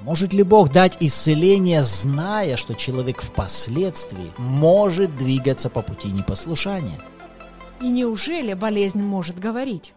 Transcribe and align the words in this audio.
Может 0.00 0.32
ли 0.32 0.42
Бог 0.42 0.70
дать 0.70 0.96
исцеление, 1.00 1.82
зная, 1.82 2.56
что 2.56 2.74
человек 2.74 3.20
впоследствии 3.20 4.32
может 4.38 5.16
двигаться 5.16 5.68
по 5.68 5.82
пути 5.82 6.08
непослушания? 6.08 7.00
И 7.80 7.88
неужели 7.88 8.54
болезнь 8.54 9.02
может 9.02 9.38
говорить? 9.38 9.92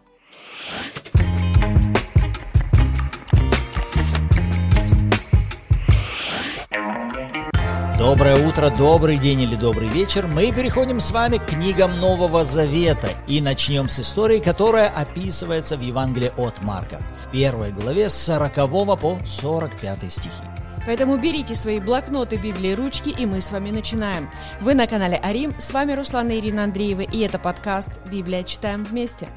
Доброе 8.01 8.47
утро, 8.47 8.71
добрый 8.71 9.19
день 9.19 9.41
или 9.41 9.53
добрый 9.53 9.87
вечер. 9.87 10.25
Мы 10.25 10.51
переходим 10.51 10.99
с 10.99 11.11
вами 11.11 11.37
к 11.37 11.45
книгам 11.45 11.99
Нового 11.99 12.43
Завета 12.43 13.11
и 13.27 13.39
начнем 13.41 13.87
с 13.87 13.99
истории, 13.99 14.39
которая 14.39 14.89
описывается 14.89 15.77
в 15.77 15.81
Евангелии 15.81 16.31
от 16.35 16.63
Марка 16.63 16.99
в 17.15 17.31
первой 17.31 17.71
главе 17.71 18.09
с 18.09 18.15
40 18.15 18.55
по 18.99 19.19
45 19.23 20.11
стихи. 20.11 20.43
Поэтому 20.83 21.17
берите 21.17 21.53
свои 21.53 21.79
блокноты, 21.79 22.37
Библии, 22.37 22.73
ручки, 22.73 23.09
и 23.09 23.27
мы 23.27 23.39
с 23.39 23.51
вами 23.51 23.69
начинаем. 23.69 24.31
Вы 24.61 24.73
на 24.73 24.87
канале 24.87 25.17
Арим, 25.17 25.53
с 25.59 25.71
вами 25.71 25.93
Руслана 25.93 26.39
Ирина 26.39 26.63
Андреева, 26.63 27.01
и 27.01 27.19
это 27.19 27.37
подкаст 27.37 27.91
«Библия. 28.11 28.41
Читаем 28.41 28.83
вместе». 28.83 29.27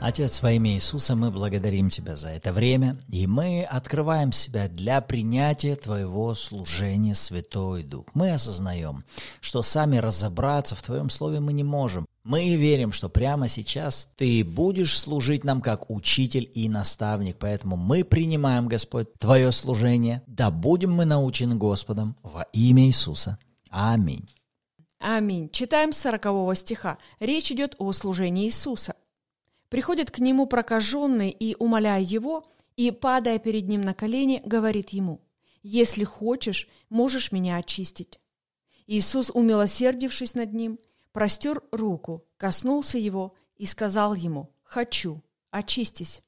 Отец, 0.00 0.42
во 0.42 0.52
имя 0.52 0.74
Иисуса 0.74 1.16
мы 1.16 1.32
благодарим 1.32 1.90
Тебя 1.90 2.14
за 2.14 2.28
это 2.28 2.52
время, 2.52 2.96
и 3.08 3.26
мы 3.26 3.64
открываем 3.64 4.30
себя 4.30 4.68
для 4.68 5.00
принятия 5.00 5.74
Твоего 5.74 6.34
служения, 6.34 7.16
Святой 7.16 7.82
Дух. 7.82 8.06
Мы 8.14 8.30
осознаем, 8.32 9.02
что 9.40 9.60
сами 9.60 9.96
разобраться 9.96 10.76
в 10.76 10.82
Твоем 10.82 11.10
Слове 11.10 11.40
мы 11.40 11.52
не 11.52 11.64
можем. 11.64 12.06
Мы 12.22 12.54
верим, 12.54 12.92
что 12.92 13.08
прямо 13.08 13.48
сейчас 13.48 14.08
Ты 14.16 14.44
будешь 14.44 14.96
служить 14.96 15.42
нам 15.42 15.60
как 15.60 15.90
учитель 15.90 16.48
и 16.54 16.68
наставник, 16.68 17.36
поэтому 17.36 17.76
мы 17.76 18.04
принимаем, 18.04 18.68
Господь, 18.68 19.12
Твое 19.18 19.50
служение, 19.50 20.22
да 20.28 20.52
будем 20.52 20.92
мы 20.92 21.06
научены 21.06 21.56
Господом 21.56 22.16
во 22.22 22.42
имя 22.52 22.86
Иисуса. 22.86 23.36
Аминь. 23.68 24.28
Аминь. 25.00 25.50
Читаем 25.50 25.92
с 25.92 25.98
40 25.98 26.56
стиха. 26.56 26.98
Речь 27.18 27.50
идет 27.50 27.74
о 27.78 27.90
служении 27.92 28.46
Иисуса– 28.46 28.94
Приходит 29.68 30.10
к 30.10 30.18
нему 30.18 30.46
прокаженный 30.46 31.30
и, 31.30 31.54
умоляя 31.58 32.00
его, 32.00 32.44
и, 32.76 32.90
падая 32.90 33.38
перед 33.38 33.68
ним 33.68 33.82
на 33.82 33.94
колени, 33.94 34.42
говорит 34.44 34.90
ему, 34.90 35.20
«Если 35.62 36.04
хочешь, 36.04 36.68
можешь 36.88 37.32
меня 37.32 37.56
очистить». 37.56 38.20
Иисус, 38.86 39.30
умилосердившись 39.32 40.34
над 40.34 40.54
ним, 40.54 40.78
простер 41.12 41.62
руку, 41.72 42.24
коснулся 42.36 42.96
его 42.96 43.34
и 43.56 43.66
сказал 43.66 44.14
ему, 44.14 44.50
«Хочу, 44.62 45.22
очистись». 45.50 46.22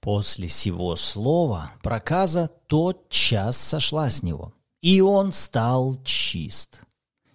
После 0.00 0.48
сего 0.48 0.96
слова 0.96 1.72
проказа 1.82 2.48
тотчас 2.66 3.56
сошла 3.56 4.08
с 4.08 4.22
него, 4.22 4.54
и 4.80 5.00
он 5.00 5.32
стал 5.32 5.96
чист. 6.04 6.82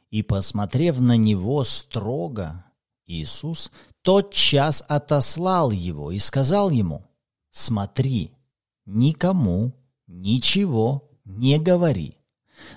И, 0.10 0.24
посмотрев 0.24 1.00
на 1.00 1.18
него 1.18 1.64
строго, 1.64 2.66
Иисус 3.06 3.72
тотчас 4.02 4.84
отослал 4.88 5.72
его 5.72 6.12
и 6.12 6.20
сказал 6.20 6.70
ему, 6.70 7.06
«Смотри, 7.52 8.32
никому 8.86 9.74
ничего 10.08 11.10
не 11.26 11.60
говори, 11.60 12.18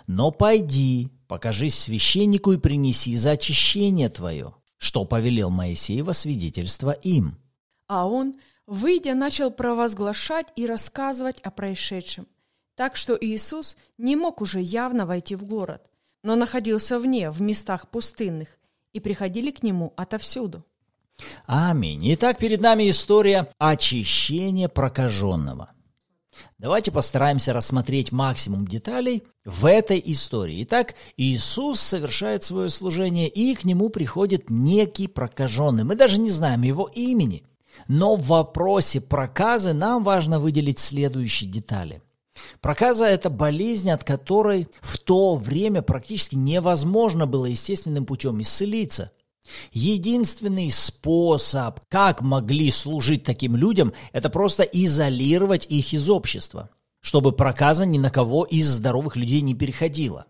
но 0.07 0.31
пойди, 0.31 1.11
покажись 1.29 1.79
священнику 1.79 2.53
и 2.53 2.59
принеси 2.59 3.15
за 3.15 3.33
очищение 3.33 4.09
твое, 4.09 4.55
что 4.77 5.05
повелел 5.05 5.51
Моисей 5.51 6.03
во 6.03 6.13
свидетельство 6.13 6.91
им». 6.91 7.39
А 7.87 8.07
он, 8.07 8.37
выйдя, 8.67 9.15
начал 9.15 9.51
провозглашать 9.51 10.53
и 10.57 10.67
рассказывать 10.67 11.41
о 11.41 11.51
происшедшем, 11.51 12.27
так 12.75 12.97
что 12.97 13.17
Иисус 13.21 13.77
не 13.99 14.17
мог 14.17 14.41
уже 14.41 14.61
явно 14.61 15.07
войти 15.07 15.37
в 15.37 15.45
город, 15.45 15.83
но 16.23 16.37
находился 16.37 16.99
вне, 16.99 17.31
в 17.31 17.43
местах 17.43 17.89
пустынных, 17.89 18.49
и 18.93 19.01
приходили 19.01 19.51
к 19.51 19.63
нему 19.63 19.93
отовсюду. 19.97 20.65
Аминь. 21.47 22.01
Итак, 22.15 22.39
перед 22.39 22.61
нами 22.61 22.89
история 22.91 23.49
очищения 23.59 24.69
прокаженного. 24.69 25.71
Давайте 26.59 26.93
постараемся 26.93 27.53
рассмотреть 27.53 28.13
максимум 28.13 28.67
деталей 28.67 29.25
в 29.45 29.67
этой 29.67 30.01
истории. 30.05 30.63
Итак, 30.63 30.95
Иисус 31.17 31.81
совершает 31.81 32.45
свое 32.45 32.69
служение, 32.69 33.29
и 33.29 33.55
к 33.55 33.65
нему 33.65 33.91
приходит 33.91 34.49
некий 34.49 35.09
прокаженный. 35.09 35.85
Мы 35.85 35.97
даже 35.97 36.19
не 36.19 36.31
знаем 36.31 36.63
его 36.63 36.89
имени. 36.95 37.45
Но 37.89 38.17
в 38.17 38.27
вопросе 38.27 39.01
проказы 39.01 39.73
нам 39.73 40.05
важно 40.05 40.39
выделить 40.39 40.79
следующие 40.79 41.51
детали. 41.51 42.03
Проказа– 42.61 43.05
это 43.07 43.29
болезнь, 43.29 43.91
от 43.91 44.05
которой 44.05 44.69
в 44.81 44.99
то 44.99 45.37
время 45.37 45.83
практически 45.83 46.37
невозможно 46.37 47.27
было 47.27 47.47
естественным 47.47 48.07
путем 48.07 48.41
исцелиться. 48.41 49.11
Единственный 49.73 50.71
способ, 50.71 51.81
как 51.89 52.21
могли 52.21 52.71
служить 52.71 53.25
таким 53.25 53.57
людям, 53.57 53.93
это 54.13 54.31
просто 54.31 54.63
изолировать 54.63 55.67
их 55.69 55.93
из 55.93 56.09
общества, 56.11 56.71
чтобы 57.01 57.33
проказа 57.33 57.87
ни 57.87 57.99
на 57.99 58.11
кого 58.11 58.45
из 58.45 58.69
здоровых 58.69 59.17
людей 59.17 59.41
не 59.41 59.55
переходила. 59.55 60.27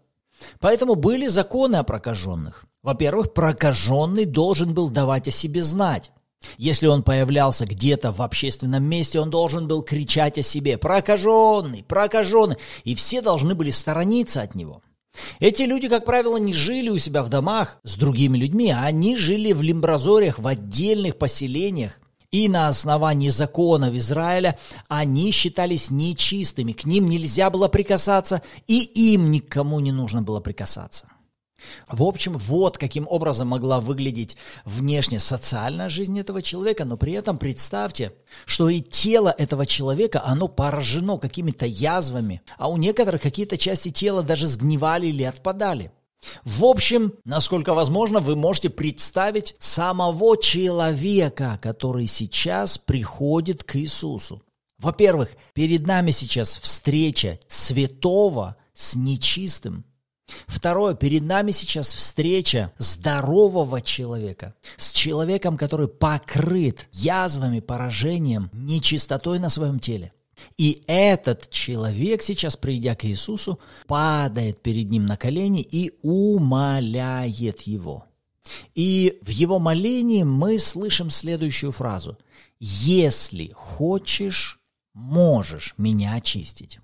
Поэтому 0.60 0.94
были 0.94 1.28
законы 1.28 1.77
о 1.77 1.84
прокаженных. 1.84 2.65
Во-первых, 2.83 3.33
прокаженный 3.33 4.25
должен 4.25 4.75
был 4.75 4.91
давать 4.91 5.28
о 5.28 5.31
себе 5.31 5.62
знать. 5.62 6.10
Если 6.59 6.89
он 6.89 7.04
появлялся 7.04 7.65
где-то 7.65 8.10
в 8.10 8.21
общественном 8.21 8.83
месте, 8.83 9.21
он 9.21 9.31
должен 9.31 9.69
был 9.69 9.83
кричать 9.83 10.39
о 10.39 10.43
себе 10.43 10.77
«прокаженный, 10.77 11.84
прокаженный», 11.84 12.56
и 12.83 12.97
все 12.97 13.21
должны 13.22 13.54
были 13.54 13.71
сторониться 13.71 14.43
от 14.43 14.56
него. 14.56 14.83
Эти 15.41 15.62
люди, 15.62 15.89
как 15.89 16.05
правило, 16.05 16.37
не 16.37 16.55
жили 16.55 16.89
у 16.89 16.99
себя 16.99 17.23
в 17.23 17.28
домах 17.28 17.78
с 17.84 17.97
другими 17.97 18.39
людьми, 18.39 18.71
а 18.71 18.84
они 18.84 19.17
жили 19.17 19.53
в 19.53 19.62
лимбразориях, 19.62 20.39
в 20.39 20.47
отдельных 20.47 21.19
поселениях. 21.19 21.99
И 22.31 22.49
на 22.49 22.69
основании 22.69 23.28
законов 23.28 23.95
Израиля 23.95 24.59
они 24.89 25.31
считались 25.33 25.91
нечистыми, 25.91 26.72
к 26.72 26.87
ним 26.87 27.11
нельзя 27.11 27.51
было 27.51 27.69
прикасаться, 27.69 28.41
и 28.67 28.81
им 28.81 29.31
никому 29.31 29.81
не 29.81 29.93
нужно 29.93 30.22
было 30.22 30.41
прикасаться. 30.41 31.12
В 31.89 32.03
общем, 32.03 32.39
вот 32.39 32.78
каким 32.78 33.06
образом 33.09 33.49
могла 33.49 33.81
выглядеть 33.81 34.37
внешне 34.65 35.21
социальная 35.21 35.89
жизнь 35.89 36.19
этого 36.19 36.43
человека, 36.43 36.84
но 36.84 36.97
при 36.97 37.12
этом 37.12 37.39
представьте, 37.39 38.12
что 38.47 38.69
и 38.69 38.81
тело 38.81 39.34
этого 39.37 39.67
человека, 39.67 40.22
оно 40.25 40.49
поражено 40.49 41.19
какими-то 41.19 41.67
язвами, 41.67 42.43
а 42.59 42.69
у 42.69 42.77
некоторых 42.77 43.22
какие-то 43.22 43.59
части 43.59 43.91
тела 43.91 44.22
даже 44.22 44.47
сгнивали 44.47 45.06
или 45.06 45.22
отпадали. 45.22 45.93
В 46.45 46.65
общем, 46.65 47.15
насколько 47.25 47.75
возможно, 47.75 48.21
вы 48.21 48.37
можете 48.37 48.71
представить 48.71 49.56
самого 49.59 50.37
человека, 50.37 51.59
который 51.61 52.06
сейчас 52.06 52.78
приходит 52.78 53.65
к 53.65 53.77
Иисусу. 53.77 54.43
Во-первых, 54.78 55.31
перед 55.53 55.87
нами 55.87 56.11
сейчас 56.11 56.56
встреча 56.56 57.39
святого 57.49 58.56
с 58.72 58.95
нечистым– 58.95 59.84
Второе, 60.47 60.94
перед 60.94 61.22
нами 61.22 61.50
сейчас 61.53 61.93
встреча 61.93 62.72
здорового 62.78 63.81
человека 63.81 64.54
с 64.76 64.93
человеком, 64.93 65.56
который 65.56 65.88
покрыт 65.88 66.88
язвами, 66.93 67.60
поражением, 67.60 68.50
нечистотой 68.53 69.38
на 69.38 69.48
своем 69.48 69.78
теле. 69.78 70.12
И 70.56 70.82
этот 70.87 71.50
человек 71.50 72.22
сейчас, 72.22 72.56
придя 72.56 72.94
к 72.94 73.04
Иисусу, 73.04 73.59
падает 73.87 74.60
перед 74.62 74.91
ним 74.91 75.06
на 75.06 75.16
колени 75.16 75.62
и 75.62 75.92
умоляет 76.03 77.62
его. 77.62 78.06
И 78.75 79.19
в 79.22 79.28
его 79.28 79.59
молении 79.59 80.25
мы 80.25 80.59
слышим 80.59 81.10
следующую 81.10 81.72
фразу. 81.72 82.19
«Если 82.59 83.53
хочешь, 83.54 84.60
можешь 84.94 85.75
меня 85.76 86.15
очистить». 86.15 86.78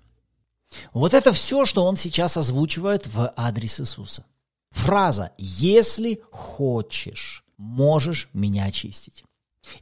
Вот 0.93 1.13
это 1.13 1.33
все, 1.33 1.65
что 1.65 1.85
он 1.85 1.95
сейчас 1.95 2.37
озвучивает 2.37 3.07
в 3.07 3.31
адрес 3.35 3.79
Иисуса. 3.79 4.25
Фраза 4.71 5.31
«если 5.37 6.21
хочешь, 6.31 7.43
можешь 7.57 8.29
меня 8.33 8.65
очистить». 8.65 9.23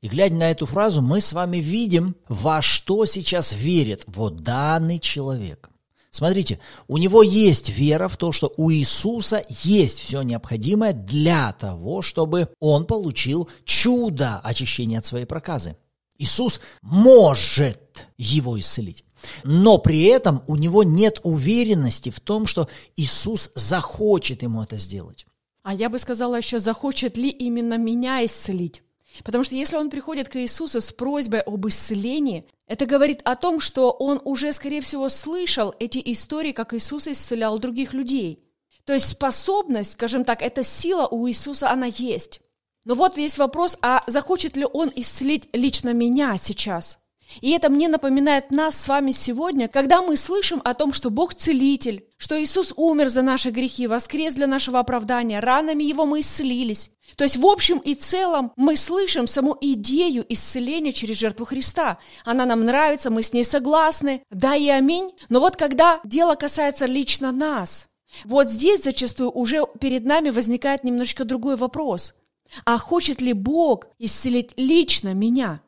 И 0.01 0.07
глядя 0.07 0.35
на 0.35 0.51
эту 0.51 0.65
фразу, 0.65 1.01
мы 1.01 1.21
с 1.21 1.33
вами 1.33 1.57
видим, 1.57 2.15
во 2.27 2.61
что 2.61 3.05
сейчас 3.05 3.53
верит 3.53 4.03
вот 4.07 4.37
данный 4.37 4.99
человек. 4.99 5.69
Смотрите, 6.11 6.59
у 6.87 6.97
него 6.97 7.21
есть 7.21 7.69
вера 7.69 8.07
в 8.07 8.17
то, 8.17 8.31
что 8.31 8.51
у 8.57 8.71
Иисуса 8.71 9.43
есть 9.49 9.99
все 9.99 10.23
необходимое 10.23 10.93
для 10.93 11.53
того, 11.53 12.01
чтобы 12.01 12.49
он 12.59 12.85
получил 12.85 13.49
чудо 13.65 14.39
очищения 14.39 14.99
от 14.99 15.05
своей 15.05 15.25
проказы. 15.25 15.77
Иисус 16.17 16.59
может 16.81 18.07
его 18.17 18.59
исцелить. 18.59 19.05
Но 19.43 19.77
при 19.77 20.03
этом 20.03 20.43
у 20.47 20.55
него 20.55 20.83
нет 20.83 21.19
уверенности 21.23 22.09
в 22.09 22.19
том, 22.19 22.45
что 22.45 22.67
Иисус 22.95 23.51
захочет 23.55 24.43
ему 24.43 24.63
это 24.63 24.77
сделать. 24.77 25.25
А 25.63 25.73
я 25.73 25.89
бы 25.89 25.99
сказала 25.99 26.35
еще, 26.35 26.59
захочет 26.59 27.17
ли 27.17 27.29
именно 27.29 27.77
меня 27.77 28.25
исцелить. 28.25 28.83
Потому 29.23 29.43
что 29.43 29.55
если 29.55 29.77
он 29.77 29.89
приходит 29.89 30.29
к 30.29 30.35
Иисусу 30.37 30.79
с 30.79 30.91
просьбой 30.91 31.41
об 31.41 31.67
исцелении, 31.67 32.45
Это 32.67 32.85
говорит 32.85 33.21
о 33.23 33.37
том, 33.37 33.61
что 33.61 33.91
он 33.91 34.21
уже, 34.25 34.51
скорее 34.51 34.81
всего, 34.81 35.07
слышал 35.07 35.73
эти 35.79 36.01
истории, 36.11 36.51
как 36.51 36.73
Иисус 36.73 37.07
исцелял 37.07 37.57
других 37.59 37.93
людей. 37.93 38.39
То 38.83 38.93
есть 38.93 39.07
способность, 39.07 39.93
скажем 39.93 40.25
так, 40.25 40.41
эта 40.41 40.63
сила 40.63 41.07
у 41.07 41.27
Иисуса, 41.29 41.71
она 41.71 41.87
есть. 41.87 42.41
Но 42.83 42.95
вот 42.95 43.17
весь 43.17 43.37
вопрос, 43.37 43.77
а 43.81 44.03
захочет 44.07 44.57
ли 44.57 44.65
он 44.65 44.91
исцелить 44.95 45.47
лично 45.53 45.93
меня 45.93 46.37
сейчас? 46.37 46.99
И 47.41 47.51
это 47.51 47.69
мне 47.69 47.87
напоминает 47.87 48.51
нас 48.51 48.79
с 48.79 48.87
вами 48.87 49.11
сегодня, 49.11 49.67
когда 49.67 50.01
мы 50.01 50.17
слышим 50.17 50.61
о 50.63 50.73
том, 50.73 50.93
что 50.93 51.09
Бог 51.09 51.35
целитель, 51.35 52.05
что 52.17 52.41
Иисус 52.41 52.73
умер 52.75 53.09
за 53.09 53.21
наши 53.21 53.51
грехи, 53.51 53.87
воскрес 53.87 54.35
для 54.35 54.47
нашего 54.47 54.79
оправдания, 54.79 55.39
ранами 55.39 55.83
Его 55.83 56.05
мы 56.05 56.21
исцелились. 56.21 56.91
То 57.15 57.23
есть 57.23 57.37
в 57.37 57.45
общем 57.45 57.77
и 57.79 57.95
целом 57.95 58.51
мы 58.55 58.75
слышим 58.75 59.27
саму 59.27 59.55
идею 59.61 60.25
исцеления 60.27 60.93
через 60.93 61.17
жертву 61.17 61.45
Христа. 61.45 61.99
Она 62.25 62.45
нам 62.45 62.65
нравится, 62.65 63.09
мы 63.09 63.23
с 63.23 63.33
ней 63.33 63.45
согласны, 63.45 64.23
да 64.29 64.55
и 64.55 64.67
аминь. 64.69 65.11
Но 65.29 65.39
вот 65.39 65.55
когда 65.55 65.99
дело 66.03 66.35
касается 66.35 66.85
лично 66.85 67.31
нас, 67.31 67.87
вот 68.23 68.49
здесь 68.49 68.83
зачастую 68.83 69.31
уже 69.31 69.63
перед 69.79 70.05
нами 70.05 70.29
возникает 70.29 70.83
немножечко 70.83 71.23
другой 71.23 71.55
вопрос. 71.55 72.13
А 72.65 72.77
хочет 72.77 73.21
ли 73.21 73.33
Бог 73.33 73.87
исцелить 73.99 74.51
лично 74.55 75.13
меня– 75.13 75.61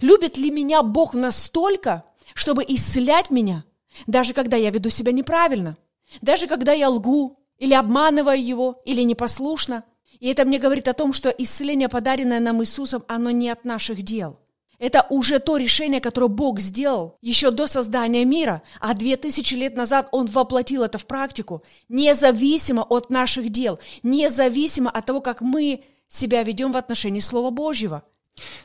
Любит 0.00 0.36
ли 0.36 0.50
меня 0.50 0.82
Бог 0.82 1.14
настолько, 1.14 2.04
чтобы 2.34 2.64
исцелять 2.66 3.30
меня, 3.30 3.64
даже 4.06 4.34
когда 4.34 4.56
я 4.56 4.70
веду 4.70 4.90
себя 4.90 5.12
неправильно, 5.12 5.76
даже 6.20 6.46
когда 6.46 6.72
я 6.72 6.90
лгу, 6.90 7.38
или 7.58 7.74
обманываю 7.74 8.42
Его, 8.42 8.80
или 8.84 9.02
непослушно? 9.02 9.84
И 10.20 10.28
это 10.28 10.44
мне 10.44 10.58
говорит 10.58 10.88
о 10.88 10.92
том, 10.92 11.12
что 11.12 11.28
исцеление, 11.30 11.88
подаренное 11.88 12.40
нам 12.40 12.62
Иисусом, 12.62 13.04
оно 13.08 13.30
не 13.30 13.50
от 13.50 13.64
наших 13.64 14.02
дел. 14.02 14.38
Это 14.78 15.06
уже 15.10 15.40
то 15.40 15.56
решение, 15.56 16.00
которое 16.00 16.28
Бог 16.28 16.60
сделал 16.60 17.18
еще 17.20 17.50
до 17.50 17.66
создания 17.66 18.24
мира, 18.24 18.62
а 18.80 18.94
две 18.94 19.16
тысячи 19.16 19.54
лет 19.54 19.76
назад 19.76 20.08
Он 20.12 20.26
воплотил 20.26 20.84
это 20.84 20.98
в 20.98 21.06
практику, 21.06 21.64
независимо 21.88 22.82
от 22.82 23.10
наших 23.10 23.48
дел, 23.48 23.80
независимо 24.04 24.90
от 24.90 25.04
того, 25.04 25.20
как 25.20 25.40
мы 25.40 25.82
себя 26.06 26.44
ведем 26.44 26.70
в 26.70 26.76
отношении 26.76 27.20
Слова 27.20 27.50
Божьего– 27.50 28.04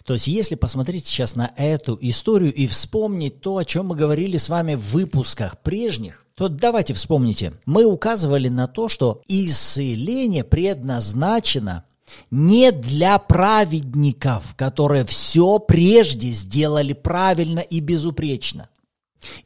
то 0.05 0.13
есть, 0.13 0.27
если 0.27 0.55
посмотреть 0.55 1.05
сейчас 1.05 1.35
на 1.35 1.51
эту 1.57 1.97
историю 2.01 2.53
и 2.53 2.67
вспомнить 2.67 3.41
то, 3.41 3.57
о 3.57 3.65
чем 3.65 3.87
мы 3.87 3.95
говорили 3.95 4.37
с 4.37 4.49
вами 4.49 4.75
в 4.75 4.91
выпусках 4.91 5.61
прежних, 5.61 6.25
то 6.35 6.47
давайте 6.47 6.93
вспомните. 6.93 7.53
Мы 7.65 7.85
указывали 7.85 8.49
на 8.49 8.67
то, 8.67 8.89
что 8.89 9.21
исцеление 9.27 10.43
предназначено 10.43 11.85
не 12.31 12.71
для 12.71 13.17
праведников, 13.17 14.55
которые 14.55 15.05
все 15.05 15.59
прежде 15.59 16.29
сделали 16.29 16.93
правильно 16.93 17.59
и 17.59 17.79
безупречно. 17.79 18.69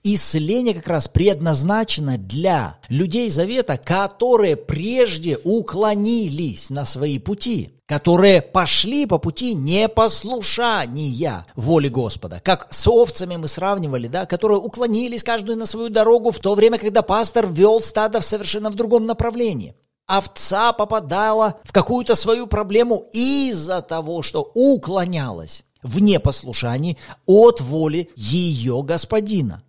Исцеление 0.03 0.73
как 0.73 0.87
раз 0.87 1.07
предназначено 1.07 2.17
для 2.17 2.79
людей 2.89 3.29
Завета, 3.29 3.77
которые 3.77 4.55
прежде 4.55 5.37
уклонились 5.43 6.69
на 6.69 6.83
свои 6.83 7.19
пути, 7.19 7.76
которые 7.87 8.41
пошли 8.41 9.05
по 9.05 9.17
пути 9.17 9.53
непослушания 9.53 11.45
воли 11.55 11.87
Господа. 11.87 12.41
Как 12.43 12.67
с 12.69 12.85
овцами 12.85 13.37
мы 13.37 13.47
сравнивали, 13.47 14.07
да, 14.07 14.25
которые 14.25 14.59
уклонились 14.59 15.23
каждую 15.23 15.57
на 15.57 15.65
свою 15.65 15.89
дорогу 15.89 16.31
в 16.31 16.39
то 16.39 16.53
время, 16.53 16.77
когда 16.77 17.01
пастор 17.01 17.47
вел 17.47 17.79
стадо 17.79 18.19
в 18.19 18.25
совершенно 18.25 18.69
в 18.69 18.75
другом 18.75 19.05
направлении. 19.05 19.73
Овца 20.05 20.73
попадала 20.73 21.55
в 21.63 21.71
какую-то 21.71 22.15
свою 22.15 22.47
проблему 22.47 23.07
из-за 23.13 23.81
того, 23.81 24.21
что 24.21 24.51
уклонялась 24.53 25.63
в 25.81 25.99
непослушании 25.99 26.97
от 27.25 27.61
воли 27.61 28.09
ее 28.15 28.83
господина. 28.83 29.63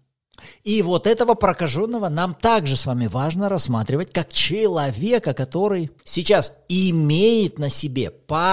И 0.65 0.83
вот 0.83 1.07
этого 1.07 1.35
прокаженного 1.35 2.09
нам 2.09 2.35
также 2.35 2.77
с 2.77 2.87
вами 2.87 3.07
важно 3.07 3.49
рассматривать 3.49 4.13
как 4.13 4.33
человека, 4.33 5.35
который 5.35 5.91
сейчас 6.05 6.53
имеет 6.69 7.59
на 7.59 7.69
себе 7.71 8.11
последствия 8.11 8.53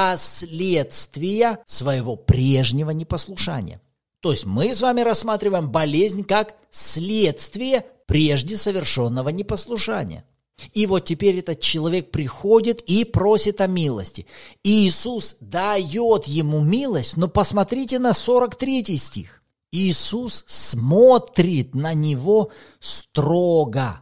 своего 1.66 2.16
прежнего 2.16 2.92
непослушания. 2.92 3.82
То 4.22 4.32
есть 4.32 4.46
мы 4.46 4.74
с 4.74 4.82
вами 4.82 5.02
рассматриваем 5.02 5.70
болезнь 5.70 6.24
как 6.24 6.56
следствие 6.72 7.86
прежде 8.08 8.58
совершенного 8.58 9.30
непослушания. 9.30 10.26
И 10.74 10.88
вот 10.88 11.06
теперь 11.06 11.40
этот 11.40 11.60
человек 11.60 12.12
приходит 12.12 12.82
и 12.82 13.04
просит 13.04 13.62
о 13.62 13.68
милости. 13.68 14.26
И 14.64 14.88
Иисус 14.88 15.38
дает 15.40 16.26
ему 16.26 16.62
милость, 16.62 17.18
но 17.18 17.28
посмотрите 17.28 18.00
на 18.00 18.14
43 18.14 18.98
стих. 18.98 19.42
Иисус 19.72 20.44
смотрит 20.48 21.76
на 21.76 21.94
него 21.94 22.52
строго. 22.80 24.02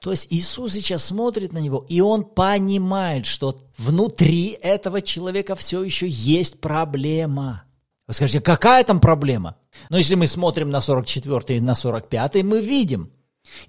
То 0.00 0.10
есть 0.10 0.26
Иисус 0.30 0.72
сейчас 0.72 1.04
смотрит 1.04 1.52
на 1.52 1.58
него, 1.58 1.86
и 1.88 2.00
он 2.00 2.24
понимает, 2.24 3.24
что 3.24 3.60
внутри 3.78 4.58
этого 4.60 5.00
человека 5.00 5.54
все 5.54 5.82
еще 5.84 6.08
есть 6.08 6.60
проблема. 6.60 7.64
Вы 8.08 8.14
скажете, 8.14 8.40
какая 8.40 8.82
там 8.82 9.00
проблема? 9.00 9.56
Но 9.90 9.98
если 9.98 10.16
мы 10.16 10.26
смотрим 10.26 10.70
на 10.70 10.80
44 10.80 11.58
и 11.58 11.60
на 11.60 11.76
45, 11.76 12.42
мы 12.42 12.60
видим, 12.60 13.12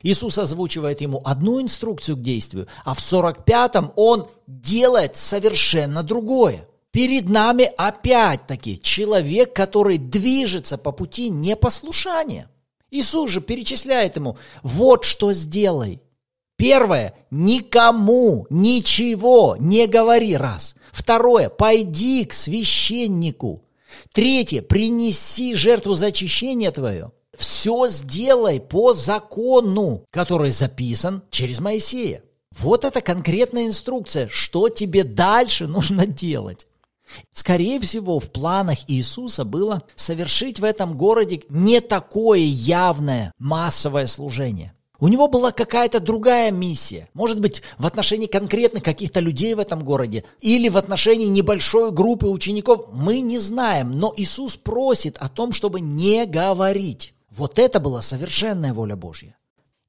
Иисус 0.01 0.37
озвучивает 0.37 1.01
ему 1.01 1.21
одну 1.23 1.61
инструкцию 1.61 2.17
к 2.17 2.21
действию, 2.21 2.67
а 2.83 2.93
в 2.95 2.99
45-м 2.99 3.93
он 3.95 4.27
делает 4.47 5.15
совершенно 5.15 6.01
другое. 6.03 6.67
Перед 6.93 7.27
нами 7.27 7.71
опять-таки 7.75 8.79
человек, 8.79 9.51
который 9.51 9.97
движется 9.97 10.77
по 10.77 10.91
пути 10.91 11.29
непослушания. 11.29 12.51
Иисус 12.91 13.31
же 13.31 13.41
перечисляет 13.41 14.15
ему, 14.15 14.37
вот 14.61 15.03
что 15.03 15.33
сделай. 15.33 16.03
Первое, 16.55 17.15
никому 17.31 18.45
ничего 18.51 19.57
не 19.59 19.87
говори 19.87 20.37
раз. 20.37 20.75
Второе, 20.91 21.49
пойди 21.49 22.25
к 22.25 22.33
священнику. 22.33 23.63
Третье, 24.13 24.61
принеси 24.61 25.55
жертву 25.55 25.95
за 25.95 26.07
очищение 26.07 26.69
твое. 26.69 27.11
Все 27.35 27.87
сделай 27.87 28.59
по 28.59 28.93
закону, 28.93 30.05
который 30.11 30.51
записан 30.51 31.23
через 31.31 31.59
Моисея. 31.59 32.21
Вот 32.51 32.85
это 32.85 33.01
конкретная 33.01 33.65
инструкция, 33.65 34.27
что 34.27 34.69
тебе 34.69 35.03
дальше 35.03 35.65
нужно 35.65 36.05
делать. 36.05 36.67
Скорее 37.31 37.79
всего, 37.79 38.19
в 38.19 38.31
планах 38.31 38.79
Иисуса 38.87 39.43
было 39.45 39.83
совершить 39.95 40.59
в 40.59 40.63
этом 40.63 40.97
городе 40.97 41.41
не 41.49 41.81
такое 41.81 42.39
явное 42.39 43.33
массовое 43.39 44.05
служение. 44.07 44.73
У 44.99 45.09
него 45.09 45.27
была 45.27 45.51
какая-то 45.51 45.99
другая 45.99 46.49
миссия. 46.49 47.09
Может 47.13 47.41
быть, 47.41 47.61
в 47.77 47.85
отношении 47.85 48.27
конкретных 48.27 48.83
каких-то 48.83 49.19
людей 49.19 49.53
в 49.53 49.59
этом 49.59 49.83
городе 49.83 50.23
или 50.39 50.69
в 50.69 50.77
отношении 50.77 51.25
небольшой 51.25 51.91
группы 51.91 52.27
учеников. 52.27 52.85
Мы 52.93 53.19
не 53.19 53.37
знаем, 53.37 53.99
но 53.99 54.13
Иисус 54.15 54.55
просит 54.55 55.17
о 55.17 55.27
том, 55.27 55.51
чтобы 55.51 55.81
не 55.81 56.25
говорить. 56.25 57.13
Вот 57.29 57.59
это 57.59 57.81
была 57.81 58.01
совершенная 58.01 58.73
воля 58.73 58.95
Божья. 58.95 59.35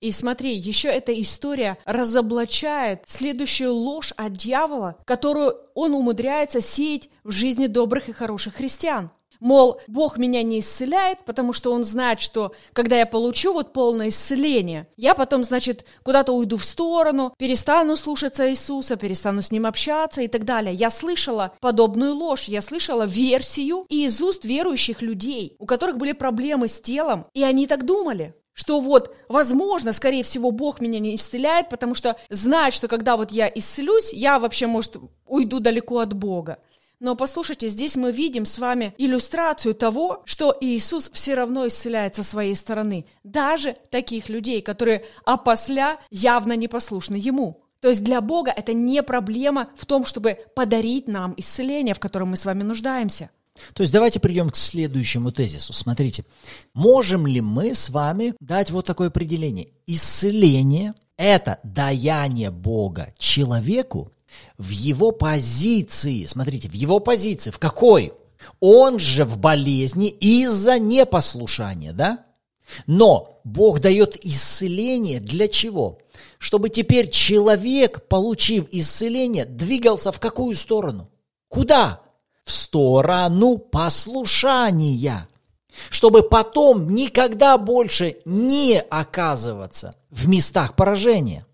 И 0.05 0.13
смотри, 0.13 0.55
еще 0.55 0.89
эта 0.89 1.19
история 1.19 1.79
разоблачает 1.87 3.05
следующую 3.07 3.73
ложь 3.73 4.13
от 4.19 4.35
дьявола, 4.35 4.97
которую 5.07 5.57
он 5.75 5.95
умудряется 5.95 6.61
сеять 6.61 7.09
в 7.23 7.31
жизни 7.31 7.69
добрых 7.69 8.11
и 8.11 8.13
хороших 8.13 8.57
христиан. 8.57 9.11
Мол, 9.41 9.81
Бог 9.89 10.19
меня 10.19 10.43
не 10.43 10.61
исцеляет, 10.61 11.21
потому 11.25 11.55
что 11.55 11.73
Он 11.73 11.85
знает, 11.85 12.21
что 12.21 12.53
когда 12.75 12.99
я 12.99 13.07
получу 13.07 13.55
вот 13.55 13.73
полное 13.73 14.09
исцеление, 14.09 14.89
я 14.99 15.15
потом, 15.15 15.43
значит, 15.43 15.87
куда-то 16.03 16.33
уйду 16.33 16.59
в 16.59 16.65
сторону, 16.67 17.35
перестану 17.39 17.97
слушаться 17.97 18.51
Иисуса, 18.51 18.97
перестану 18.97 19.41
с 19.41 19.51
Ним 19.51 19.65
общаться 19.65 20.21
и 20.21 20.29
так 20.29 20.45
далее. 20.45 20.75
Я 20.75 20.91
слышала 20.91 21.53
подобную 21.61 22.15
ложь, 22.15 22.45
я 22.45 22.61
слышала 22.61 23.07
версию 23.07 23.87
из 23.89 24.21
уст 24.21 24.45
верующих 24.45 25.01
людей, 25.01 25.57
у 25.59 25.65
которых 25.65 25.97
были 25.97 26.13
проблемы 26.13 26.69
с 26.69 26.79
телом, 26.79 27.25
и 27.33 27.43
они 27.43 27.67
так 27.67 27.87
думали 27.87 28.35
что 28.55 28.81
вот, 28.81 29.15
возможно, 29.29 29.93
скорее 29.93 30.23
всего, 30.23 30.51
Бог 30.51 30.81
меня 30.81 31.01
не 31.01 31.17
исцеляет, 31.17 31.69
потому 31.69 31.95
что 31.95 32.17
знает, 32.31 32.73
что 32.73 32.89
когда 32.89 33.17
вот 33.17 33.31
я 33.31 33.51
исцелюсь, 33.53 34.13
я 34.13 34.39
вообще, 34.39 34.67
может, 34.67 34.97
уйду 35.27 35.61
далеко 35.61 35.99
от 35.99 36.15
Бога. 36.15 36.59
Но 37.01 37.17
послушайте, 37.17 37.69
здесь 37.69 37.97
мы 37.97 38.13
видим 38.13 38.47
с 38.47 38.59
вами 38.59 38.95
иллюстрацию 38.97 39.75
того, 39.75 40.23
что 40.25 40.57
Иисус 40.61 41.11
все 41.13 41.35
равно 41.35 41.67
исцеляет 41.67 42.15
со 42.15 42.23
своей 42.23 42.55
стороны. 42.55 43.05
Даже 43.25 43.77
таких 43.91 44.29
людей, 44.29 44.63
которые 44.63 45.05
опосля 45.25 45.99
явно 46.11 46.55
непослушны 46.57 47.17
Ему. 47.17 47.61
То 47.81 47.89
есть 47.89 48.03
для 48.03 48.23
Бога 48.23 48.51
это 48.57 48.73
не 48.73 49.03
проблема 49.03 49.69
в 49.77 49.85
том, 49.85 50.07
чтобы 50.07 50.39
подарить 50.55 51.07
нам 51.07 51.35
исцеление, 51.37 51.95
в 51.95 52.01
котором 52.01 52.31
мы 52.31 52.39
с 52.39 52.47
вами 52.47 52.63
нуждаемся. 52.63 53.29
То 53.73 53.83
есть 53.83 53.93
давайте 53.93 54.21
придем 54.21 54.51
к 54.51 54.57
следующему 54.57 55.31
тезису. 55.31 55.73
Смотрите, 55.73 56.25
можем 56.75 57.27
ли 57.27 57.41
мы 57.41 57.75
с 57.75 57.89
вами 57.89 58.35
дать 58.41 58.71
вот 58.71 58.87
такое 58.87 59.09
определение? 59.09 59.69
Исцеление– 59.87 60.95
это 61.17 61.61
даяние 61.63 62.51
Бога 62.51 63.13
человеку 63.19 64.13
в 64.59 64.71
его 64.71 65.13
позиции. 65.13 66.27
Смотрите, 66.27 66.69
в 66.69 66.75
его 66.75 66.99
позиции. 66.99 67.51
В 67.51 67.59
какой? 67.59 68.13
Он 68.61 68.99
же 68.99 69.25
в 69.25 69.39
болезни 69.39 70.09
из-за 70.09 70.79
непослушания, 70.79 71.93
да? 71.93 72.27
Но 72.87 73.41
Бог 73.45 73.81
дает 73.81 74.17
исцеление 74.25 75.21
для 75.21 75.49
чего? 75.49 75.99
Чтобы 76.39 76.71
теперь 76.71 77.11
человек, 77.11 78.09
получив 78.09 78.67
исцеление, 78.71 79.45
двигался 79.45 80.13
в 80.13 80.21
какую 80.21 80.57
сторону? 80.57 81.09
Куда? 81.49 82.01
В 82.45 82.51
сторону 82.51 83.59
послушания. 83.59 85.29
Чтобы 85.91 86.23
потом 86.23 86.91
никогда 86.95 87.59
больше 87.59 88.19
не 88.25 88.81
оказываться 88.81 89.95
в 90.11 90.29
местах 90.29 90.77
поражения. 90.77 91.47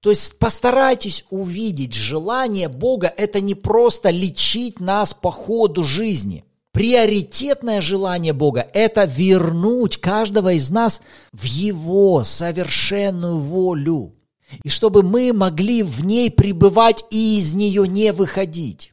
То 0.00 0.10
есть 0.10 0.38
постарайтесь 0.38 1.24
увидеть 1.30 1.92
желание 1.92 2.68
Бога– 2.68 3.12
это 3.16 3.40
не 3.40 3.54
просто 3.54 4.10
лечить 4.10 4.80
нас 4.80 5.14
по 5.14 5.30
ходу 5.30 5.84
жизни. 5.84 6.44
Приоритетное 6.72 7.80
желание 7.80 8.32
Бога– 8.32 8.68
это 8.74 9.04
вернуть 9.04 9.96
каждого 9.96 10.52
из 10.52 10.70
нас 10.70 11.00
в 11.32 11.44
Его 11.44 12.22
совершенную 12.24 13.38
волю. 13.38 14.14
И 14.62 14.68
чтобы 14.68 15.02
мы 15.02 15.32
могли 15.32 15.82
в 15.82 16.04
ней 16.04 16.30
пребывать 16.30 17.04
и 17.10 17.38
из 17.38 17.54
нее 17.54 17.88
не 17.88 18.12
выходить. 18.12 18.92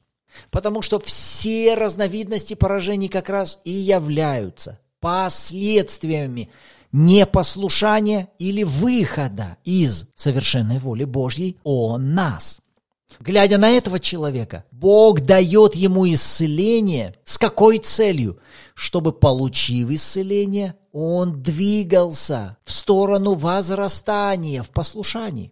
Потому 0.54 0.84
что 0.84 1.00
все 1.00 1.74
разновидности 1.74 2.54
поражений 2.54 3.10
как 3.10 3.28
раз 3.28 3.60
и 3.64 3.72
являются 3.72 4.80
последствиями 5.00 6.52
непослушания 6.92 8.30
или 8.38 8.62
выхода 8.62 9.58
из 9.66 10.06
совершенной 10.16 10.78
воли 10.78 11.06
Божьей 11.06 11.58
о 11.64 11.98
нас. 11.98 12.62
Глядя 13.20 13.58
на 13.58 13.72
этого 13.72 14.00
человека, 14.00 14.64
Бог 14.72 15.22
дает 15.22 15.74
ему 15.74 16.08
исцеление. 16.08 17.16
С 17.24 17.40
какой 17.40 17.80
целью? 17.80 18.38
Чтобы, 18.76 19.12
получив 19.12 19.90
исцеление, 19.90 20.76
он 20.92 21.42
двигался 21.42 22.58
в 22.64 22.72
сторону 22.72 23.34
возрастания 23.34 24.62
в 24.62 24.70
послушании. 24.70 25.52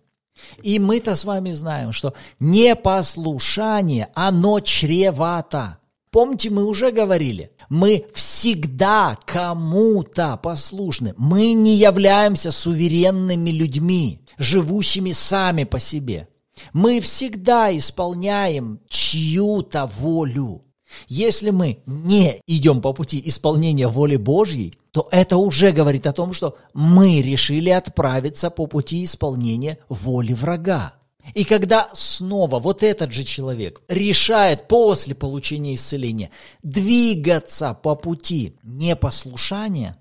И 0.63 0.79
мы-то 0.79 1.15
с 1.15 1.25
вами 1.25 1.51
знаем, 1.51 1.91
что 1.91 2.13
непослушание, 2.39 4.09
оно 4.13 4.59
чревато. 4.59 5.77
Помните, 6.11 6.49
мы 6.49 6.65
уже 6.65 6.91
говорили, 6.91 7.51
мы 7.69 8.05
всегда 8.13 9.17
кому-то 9.25 10.37
послушны. 10.37 11.13
Мы 11.17 11.53
не 11.53 11.77
являемся 11.77 12.51
суверенными 12.51 13.49
людьми, 13.49 14.21
живущими 14.37 15.13
сами 15.13 15.63
по 15.63 15.79
себе. 15.79 16.27
Мы 16.73 16.99
всегда 16.99 17.75
исполняем 17.75 18.81
чью-то 18.89 19.85
волю. 19.85 20.65
Если 21.07 21.49
мы 21.49 21.79
не 21.85 22.39
идем 22.47 22.81
по 22.81 22.93
пути 22.93 23.21
исполнения 23.25 23.87
воли 23.87 24.15
Божьей, 24.17 24.77
то 24.91 25.07
это 25.11 25.37
уже 25.37 25.71
говорит 25.71 26.07
о 26.07 26.13
том, 26.13 26.33
что 26.33 26.57
мы 26.73 27.21
решили 27.21 27.69
отправиться 27.69 28.49
по 28.49 28.67
пути 28.67 29.03
исполнения 29.03 29.77
воли 29.89 30.33
врага. 30.33 30.93
И 31.33 31.43
когда 31.43 31.89
снова 31.93 32.59
вот 32.59 32.83
этот 32.83 33.11
же 33.11 33.23
человек 33.23 33.81
решает 33.87 34.67
после 34.67 35.15
получения 35.15 35.75
исцеления 35.75 36.31
двигаться 36.63 37.73
по 37.73 37.95
пути 37.95 38.55
непослушания, 38.63 39.97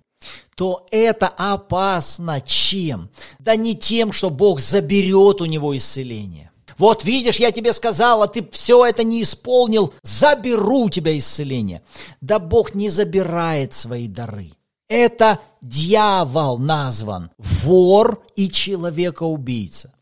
то 0.54 0.86
это 0.90 1.28
опасно 1.28 2.40
чем? 2.40 3.10
Да 3.38 3.56
не 3.56 3.74
тем, 3.74 4.12
что 4.12 4.30
Бог 4.30 4.60
заберет 4.60 5.40
у 5.40 5.46
него 5.46 5.76
исцеление. 5.76 6.49
Вот 6.80 7.04
видишь, 7.04 7.36
я 7.36 7.52
тебе 7.52 7.74
сказал, 7.74 8.22
а 8.22 8.26
ты 8.26 8.42
все 8.52 8.86
это 8.86 9.04
не 9.04 9.20
исполнил, 9.20 9.92
заберу 10.02 10.84
у 10.84 10.88
тебя 10.88 11.16
исцеление. 11.18 11.82
Да 12.22 12.38
Бог 12.38 12.74
не 12.74 12.88
забирает 12.88 13.74
свои 13.74 14.08
дары. 14.08 14.52
Это 14.88 15.40
дьявол 15.60 16.56
назван, 16.56 17.32
вор 17.36 18.24
и 18.34 18.48
человекоубийца. 18.48 19.92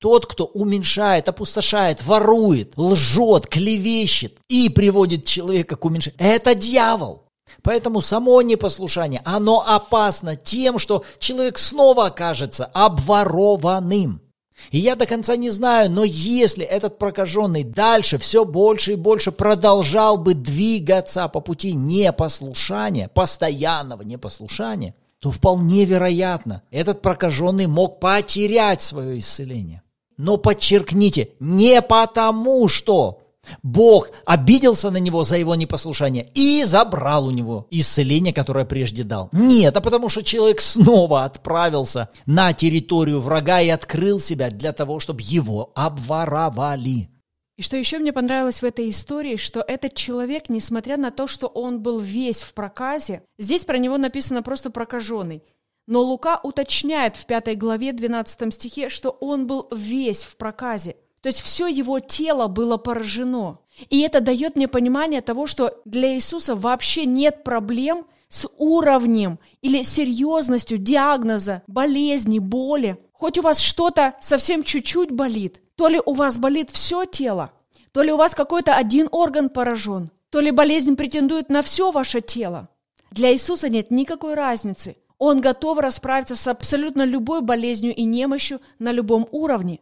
Тот, 0.00 0.26
кто 0.26 0.44
уменьшает, 0.44 1.28
опустошает, 1.28 2.00
ворует, 2.06 2.74
лжет, 2.76 3.48
клевещет 3.48 4.38
и 4.48 4.68
приводит 4.68 5.24
человека 5.24 5.74
к 5.74 5.84
уменьшению, 5.84 6.20
это 6.20 6.54
дьявол. 6.54 7.24
Поэтому 7.64 8.02
само 8.02 8.40
непослушание, 8.42 9.20
оно 9.24 9.64
опасно 9.66 10.36
тем, 10.36 10.78
что 10.78 11.04
человек 11.18 11.58
снова 11.58 12.06
окажется 12.06 12.66
обворованным. 12.66 14.22
И 14.70 14.78
я 14.78 14.96
до 14.96 15.06
конца 15.06 15.36
не 15.36 15.50
знаю, 15.50 15.90
но 15.90 16.04
если 16.04 16.64
этот 16.64 16.98
прокаженный 16.98 17.64
дальше 17.64 18.18
все 18.18 18.44
больше 18.44 18.92
и 18.92 18.96
больше 18.96 19.32
продолжал 19.32 20.16
бы 20.16 20.34
двигаться 20.34 21.26
по 21.28 21.40
пути 21.40 21.72
непослушания, 21.74 23.08
постоянного 23.08 24.02
непослушания, 24.02 24.94
то 25.18 25.30
вполне 25.30 25.84
вероятно, 25.84 26.62
этот 26.70 27.02
прокаженный 27.02 27.66
мог 27.66 28.00
потерять 28.00 28.82
свое 28.82 29.18
исцеление. 29.18 29.82
Но 30.16 30.36
подчеркните, 30.36 31.30
не 31.40 31.80
потому 31.82 32.68
что 32.68 33.18
Бог 33.62 34.10
обиделся 34.24 34.90
на 34.90 34.98
него 34.98 35.24
за 35.24 35.36
его 35.36 35.54
непослушание 35.54 36.30
и 36.34 36.64
забрал 36.64 37.26
у 37.26 37.30
него 37.30 37.66
исцеление, 37.70 38.32
которое 38.32 38.64
прежде 38.64 39.02
дал. 39.02 39.28
Нет, 39.32 39.76
а 39.76 39.80
потому 39.80 40.08
что 40.08 40.22
человек 40.22 40.60
снова 40.60 41.24
отправился 41.24 42.10
на 42.26 42.52
территорию 42.52 43.20
врага 43.20 43.60
и 43.60 43.68
открыл 43.68 44.20
себя 44.20 44.50
для 44.50 44.72
того, 44.72 45.00
чтобы 45.00 45.22
его 45.22 45.72
обворовали. 45.74 47.08
И 47.56 47.62
что 47.62 47.76
еще 47.76 47.98
мне 47.98 48.12
понравилось 48.12 48.62
в 48.62 48.64
этой 48.64 48.88
истории, 48.88 49.36
что 49.36 49.60
этот 49.60 49.94
человек, 49.94 50.48
несмотря 50.48 50.96
на 50.96 51.10
то, 51.10 51.26
что 51.26 51.46
он 51.46 51.82
был 51.82 51.98
весь 51.98 52.40
в 52.40 52.54
проказе, 52.54 53.22
здесь 53.38 53.64
про 53.64 53.78
него 53.78 53.98
написано 53.98 54.42
просто 54.42 54.70
прокаженный– 54.70 55.42
но 55.90 56.02
Лука 56.02 56.38
уточняет 56.44 57.16
в 57.16 57.26
пятой 57.26 57.56
главе 57.56 57.92
12 57.92 58.54
стихе, 58.54 58.88
что 58.88 59.10
он 59.10 59.48
был 59.48 59.66
весь 59.72 60.22
в 60.22 60.36
проказе. 60.36 60.94
То 61.22 61.28
есть 61.28 61.40
все 61.42 61.66
его 61.66 62.00
тело 62.00 62.46
было 62.46 62.76
поражено. 62.76 63.58
И 63.88 64.00
это 64.00 64.20
дает 64.20 64.56
мне 64.56 64.68
понимание 64.68 65.20
того, 65.20 65.46
что 65.46 65.80
для 65.84 66.14
Иисуса 66.14 66.54
вообще 66.54 67.04
нет 67.04 67.44
проблем 67.44 68.06
с 68.28 68.48
уровнем 68.56 69.38
или 69.60 69.82
серьезностью 69.82 70.78
диагноза, 70.78 71.62
болезни, 71.66 72.38
боли. 72.38 72.96
Хоть 73.12 73.38
у 73.38 73.42
вас 73.42 73.58
что-то 73.58 74.14
совсем 74.20 74.62
чуть-чуть 74.62 75.10
болит, 75.10 75.60
то 75.76 75.88
ли 75.88 76.00
у 76.04 76.14
вас 76.14 76.38
болит 76.38 76.70
все 76.70 77.04
тело, 77.04 77.52
то 77.92 78.02
ли 78.02 78.12
у 78.12 78.16
вас 78.16 78.34
какой-то 78.34 78.74
один 78.74 79.08
орган 79.10 79.50
поражен, 79.50 80.10
то 80.30 80.40
ли 80.40 80.50
болезнь 80.52 80.96
претендует 80.96 81.50
на 81.50 81.60
все 81.60 81.90
ваше 81.90 82.22
тело. 82.22 82.68
Для 83.10 83.32
Иисуса 83.32 83.68
нет 83.68 83.90
никакой 83.90 84.34
разницы. 84.34 84.96
Он 85.18 85.42
готов 85.42 85.78
расправиться 85.78 86.34
с 86.34 86.46
абсолютно 86.46 87.04
любой 87.04 87.42
болезнью 87.42 87.94
и 87.94 88.04
немощью 88.04 88.60
на 88.78 88.90
любом 88.90 89.28
уровне. 89.32 89.80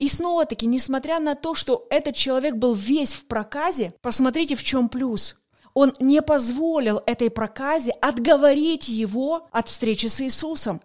И 0.00 0.08
снова-таки, 0.08 0.66
несмотря 0.66 1.20
на 1.20 1.34
то, 1.34 1.54
что 1.54 1.86
этот 1.90 2.16
человек 2.16 2.56
был 2.56 2.74
весь 2.74 3.12
в 3.12 3.26
проказе, 3.26 3.92
посмотрите, 4.00 4.56
в 4.56 4.64
чем 4.64 4.88
плюс. 4.88 5.36
Он 5.74 5.94
не 6.00 6.22
позволил 6.22 7.02
этой 7.06 7.30
проказе 7.30 7.92
отговорить 7.92 8.88
его 8.88 9.46
от 9.52 9.68
встречи 9.68 10.06
с 10.06 10.22
Иисусом. 10.22 10.80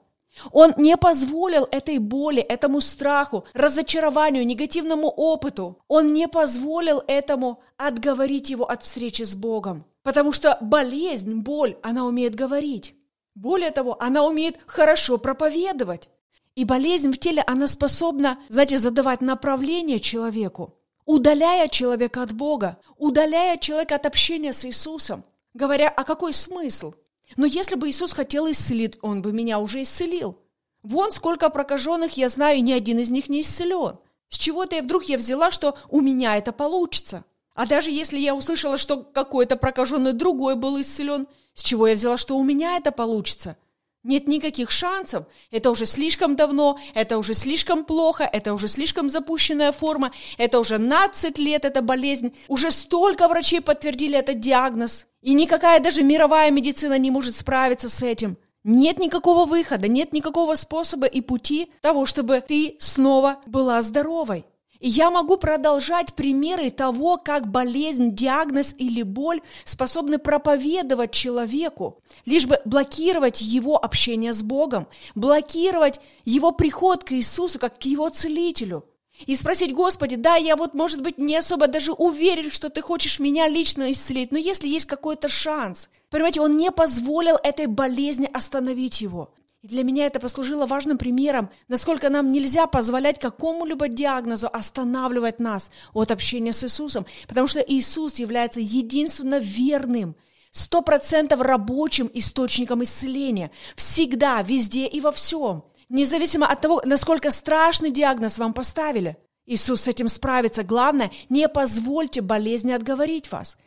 Он 0.52 0.74
не 0.78 0.98
позволил 0.98 1.66
этой 1.72 1.98
боли, 1.98 2.42
этому 2.42 2.82
страху, 2.82 3.46
разочарованию, 3.54 4.46
негативному 4.46 5.08
опыту. 5.08 5.80
Он 5.88 6.12
не 6.12 6.28
позволил 6.28 7.02
этому 7.08 7.62
отговорить 7.78 8.50
его 8.50 8.70
от 8.70 8.84
встречи 8.84 9.24
с 9.24 9.34
Богом. 9.34 9.86
Потому 10.04 10.34
что 10.34 10.58
болезнь, 10.60 11.38
боль, 11.38 11.78
она 11.82 12.06
умеет 12.06 12.36
говорить. 12.36 12.96
Более 13.34 13.72
того, 13.72 13.96
она 14.02 14.26
умеет 14.26 14.58
хорошо 14.68 15.18
проповедовать. 15.18 16.10
И 16.56 16.64
болезнь 16.64 17.12
в 17.12 17.18
теле, 17.18 17.44
она 17.46 17.68
способна, 17.68 18.40
знаете, 18.48 18.78
задавать 18.78 19.20
направление 19.20 20.00
человеку, 20.00 20.78
удаляя 21.06 21.68
человека 21.68 22.22
от 22.22 22.32
Бога, 22.32 22.78
удаляя 22.98 23.58
человека 23.58 23.96
от 23.96 24.06
общения 24.06 24.54
с 24.54 24.64
Иисусом, 24.64 25.26
говоря, 25.54 25.90
а 25.90 26.06
какой 26.06 26.34
смысл? 26.34 26.94
Но 27.36 27.46
если 27.46 27.76
бы 27.76 27.90
Иисус 27.90 28.14
хотел 28.14 28.50
исцелить, 28.50 28.98
Он 29.02 29.22
бы 29.22 29.34
меня 29.34 29.60
уже 29.60 29.82
исцелил. 29.82 30.40
Вон 30.82 31.12
сколько 31.12 31.50
прокаженных 31.50 32.16
я 32.16 32.30
знаю, 32.30 32.64
ни 32.64 32.72
один 32.72 33.00
из 33.00 33.10
них 33.10 33.28
не 33.28 33.42
исцелен. 33.42 33.98
С 34.30 34.38
чего-то 34.38 34.78
я 34.78 34.82
вдруг 34.82 35.04
я 35.06 35.18
взяла, 35.18 35.52
что 35.52 35.78
у 35.90 36.00
меня 36.00 36.38
это 36.38 36.54
получится. 36.54 37.26
А 37.54 37.66
даже 37.66 37.92
если 37.92 38.18
я 38.18 38.34
услышала, 38.34 38.78
что 38.78 39.04
какой-то 39.04 39.58
прокаженный 39.58 40.14
другой 40.14 40.56
был 40.56 40.80
исцелен, 40.80 41.28
с 41.54 41.64
чего 41.64 41.88
я 41.88 41.96
взяла, 41.96 42.18
что 42.18 42.38
у 42.38 42.44
меня 42.44 42.78
это 42.78 42.92
получится? 42.92 43.58
Нет 44.06 44.28
никаких 44.28 44.70
шансов. 44.70 45.26
Это 45.50 45.72
уже 45.72 45.88
слишком 45.88 46.36
давно, 46.36 46.78
это 46.94 47.18
уже 47.18 47.34
слишком 47.34 47.84
плохо, 47.84 48.24
это 48.24 48.54
уже 48.54 48.68
слишком 48.68 49.10
запущенная 49.10 49.72
форма, 49.72 50.12
это 50.38 50.60
уже 50.60 50.78
12 50.78 51.40
лет 51.40 51.66
эта 51.66 51.82
болезнь. 51.82 52.32
Уже 52.48 52.70
столько 52.70 53.28
врачей 53.28 53.62
подтвердили 53.62 54.16
этот 54.16 54.40
диагноз. 54.40 55.08
И 55.22 55.34
никакая 55.34 55.80
даже 55.80 56.04
мировая 56.04 56.52
медицина 56.52 57.00
не 57.00 57.10
может 57.10 57.36
справиться 57.36 57.90
с 57.90 58.04
этим. 58.04 58.38
Нет 58.64 59.00
никакого 59.00 59.46
выхода, 59.46 59.88
нет 59.88 60.14
никакого 60.14 60.54
способа 60.54 61.08
и 61.08 61.22
пути 61.22 61.72
того, 61.82 62.06
чтобы 62.06 62.44
ты 62.48 62.76
снова 62.78 63.40
была 63.48 63.82
здоровой. 63.82 64.46
Я 64.80 65.10
могу 65.10 65.38
продолжать 65.38 66.14
примеры 66.14 66.70
того, 66.70 67.18
как 67.18 67.48
болезнь, 67.48 68.14
диагноз 68.14 68.76
или 68.78 69.04
боль 69.04 69.42
способны 69.64 70.18
проповедовать 70.18 71.12
человеку, 71.12 72.02
лишь 72.26 72.46
бы 72.46 72.60
блокировать 72.66 73.42
его 73.42 73.78
общение 73.78 74.34
с 74.34 74.44
Богом, 74.44 74.88
блокировать 75.16 76.02
его 76.26 76.52
приход 76.52 77.04
к 77.04 77.14
Иисусу, 77.14 77.58
как 77.60 77.80
к 77.80 77.84
его 77.84 78.10
целителю. 78.10 78.86
И 79.26 79.36
спросить, 79.38 79.74
Господи, 79.74 80.18
да, 80.18 80.36
я 80.36 80.58
вот, 80.58 80.74
может 80.74 81.02
быть, 81.02 81.18
не 81.18 81.38
особо 81.38 81.68
даже 81.68 81.94
уверен, 81.94 82.52
что 82.52 82.70
ты 82.70 82.82
хочешь 82.82 83.20
меня 83.20 83.48
лично 83.48 83.90
исцелить, 83.92 84.32
но 84.32 84.38
если 84.38 84.68
есть 84.68 84.88
какой-то 84.88 85.30
шанс. 85.30 85.90
Понимаете, 86.10 86.42
он 86.42 86.58
не 86.58 86.70
позволил 86.70 87.38
этой 87.42 87.68
болезни 87.68 88.30
остановить 88.32 89.00
его. 89.00 89.34
И 89.66 89.68
для 89.68 89.84
меня 89.84 90.06
это 90.06 90.20
послужило 90.20 90.68
важным 90.68 91.00
примером, 91.00 91.50
насколько 91.68 92.12
нам 92.12 92.30
нельзя 92.30 92.68
позволять 92.68 93.20
какому-либо 93.20 93.88
диагнозу 93.88 94.48
останавливать 94.48 95.40
нас 95.40 95.72
от 95.92 96.12
общения 96.12 96.54
с 96.54 96.64
Иисусом, 96.64 97.08
потому 97.28 97.48
что 97.48 97.62
Иисус 97.62 98.20
является 98.20 98.60
единственно 98.60 99.40
верным, 99.40 100.16
сто 100.52 100.84
процентов 100.84 101.42
рабочим 101.42 102.12
источником 102.14 102.84
исцеления, 102.84 103.50
всегда, 103.76 104.44
везде 104.44 104.86
и 104.86 105.02
во 105.02 105.12
всем, 105.12 105.64
независимо 105.90 106.46
от 106.46 106.62
того, 106.62 106.84
насколько 106.86 107.32
страшный 107.32 107.90
диагноз 107.90 108.38
вам 108.38 108.54
поставили. 108.54 109.18
Иисус 109.48 109.82
с 109.82 109.88
этим 109.88 110.10
справится. 110.10 110.62
Главное, 110.62 111.12
не 111.30 111.50
позвольте 111.50 112.22
болезни 112.22 112.72
отговорить 112.72 113.32
вас. 113.32 113.58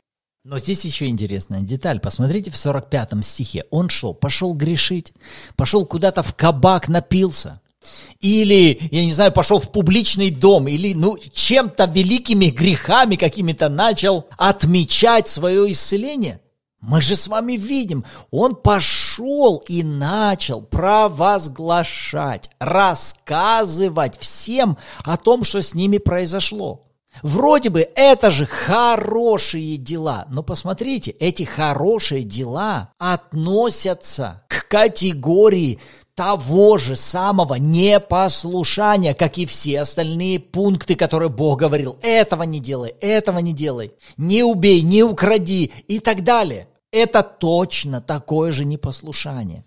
Но 0.51 0.59
здесь 0.59 0.83
еще 0.87 1.09
интересная 1.09 1.61
деталь. 1.61 2.01
Посмотрите 2.01 2.51
в 2.51 2.57
45 2.57 3.23
стихе. 3.23 3.65
Он 3.71 3.91
что, 3.91 4.15
пошел 4.15 4.55
грешить? 4.55 5.13
Пошел 5.57 5.85
куда-то 5.85 6.23
в 6.23 6.35
кабак, 6.35 6.89
напился? 6.89 7.61
Или, 8.21 8.79
я 8.91 9.05
не 9.05 9.13
знаю, 9.13 9.31
пошел 9.31 9.59
в 9.59 9.71
публичный 9.71 10.31
дом, 10.31 10.67
или, 10.67 10.95
ну, 10.95 11.19
чем-то 11.19 11.85
великими 11.85 12.47
грехами 12.47 13.17
какими-то 13.17 13.69
начал 13.69 14.27
отмечать 14.39 15.29
свое 15.29 15.71
исцеление? 15.71 16.41
Мы 16.81 17.03
же 17.03 17.15
с 17.15 17.29
вами 17.29 17.53
видим, 17.59 18.07
он 18.31 18.57
пошел 18.57 19.63
и 19.69 19.83
начал 19.83 20.63
провозглашать, 20.63 22.49
рассказывать 22.59 24.19
всем 24.19 24.79
о 25.05 25.19
том, 25.19 25.45
что 25.45 25.61
с 25.61 25.75
ними 25.75 25.99
произошло. 25.99 26.88
Вроде 27.23 27.71
бы 27.71 27.89
это 27.95 28.31
же 28.31 28.47
хорошие 28.47 29.77
дела, 29.77 30.27
но 30.31 30.43
посмотрите, 30.43 31.11
эти 31.13 31.43
хорошие 31.43 32.23
дела 32.23 32.93
относятся 32.99 34.45
к 34.49 34.69
категории 34.69 35.81
того 36.15 36.79
же 36.79 36.97
самого 36.97 37.55
непослушания, 37.55 39.15
как 39.15 39.39
и 39.39 39.47
все 39.47 39.81
остальные 39.81 40.41
пункты, 40.41 40.97
которые 40.97 41.29
Бог 41.29 41.61
говорил. 41.61 41.97
Этого 42.03 42.43
не 42.43 42.59
делай, 42.59 42.91
этого 43.01 43.39
не 43.39 43.53
делай, 43.53 43.93
не 44.17 44.43
убей, 44.43 44.83
не 44.83 45.05
укради 45.05 45.73
и 45.87 46.01
так 46.01 46.25
далее. 46.25 46.69
Это 46.91 47.23
точно 47.23 48.01
такое 48.01 48.51
же 48.51 48.65
непослушание. 48.65 49.65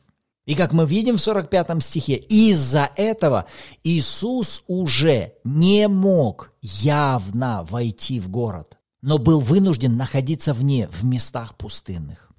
И 0.51 0.53
как 0.53 0.74
мы 0.74 0.86
видим 0.86 1.15
в 1.15 1.22
45 1.22 1.81
стихе, 1.81 2.17
из-за 2.17 2.89
этого 2.98 3.46
Иисус 3.86 4.63
уже 4.67 5.31
не 5.46 5.88
мог 5.88 6.51
явно 6.62 7.65
войти 7.70 8.20
в 8.20 8.27
город, 8.27 8.77
но 9.01 9.17
был 9.17 9.39
вынужден 9.39 9.96
находиться 9.96 10.53
вне, 10.53 10.89
в 10.91 11.05
местах 11.05 11.55
пустынных. 11.55 12.34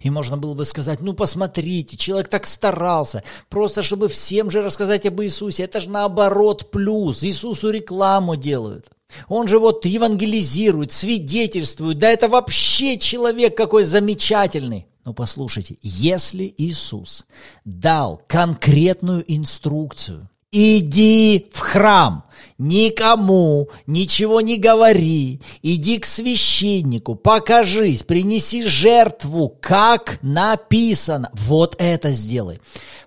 И 0.00 0.08
можно 0.08 0.38
было 0.38 0.54
бы 0.54 0.64
сказать, 0.64 1.02
ну 1.02 1.12
посмотрите, 1.12 1.98
человек 1.98 2.28
так 2.28 2.46
старался, 2.46 3.22
просто 3.50 3.82
чтобы 3.82 4.08
всем 4.08 4.50
же 4.50 4.62
рассказать 4.62 5.04
об 5.04 5.20
Иисусе. 5.20 5.64
Это 5.64 5.80
же 5.80 5.90
наоборот 5.90 6.70
плюс, 6.70 7.24
Иисусу 7.24 7.68
рекламу 7.68 8.36
делают. 8.36 8.88
Он 9.28 9.48
же 9.48 9.58
вот 9.58 9.84
евангелизирует, 9.84 10.92
свидетельствует, 10.92 11.98
да 11.98 12.08
это 12.08 12.26
вообще 12.26 12.96
человек 12.96 13.54
какой 13.54 13.84
замечательный. 13.84 14.86
Но 15.04 15.12
послушайте, 15.12 15.76
если 15.82 16.52
Иисус 16.56 17.26
дал 17.64 18.22
конкретную 18.26 19.22
инструкцию, 19.26 20.30
иди 20.50 21.48
в 21.52 21.58
храм, 21.58 22.24
никому 22.56 23.68
ничего 23.86 24.40
не 24.40 24.56
говори, 24.56 25.40
иди 25.62 25.98
к 25.98 26.06
священнику, 26.06 27.16
покажись, 27.16 28.02
принеси 28.02 28.62
жертву, 28.62 29.54
как 29.60 30.18
написано. 30.22 31.30
Вот 31.34 31.76
это 31.78 32.12
сделай. 32.12 32.60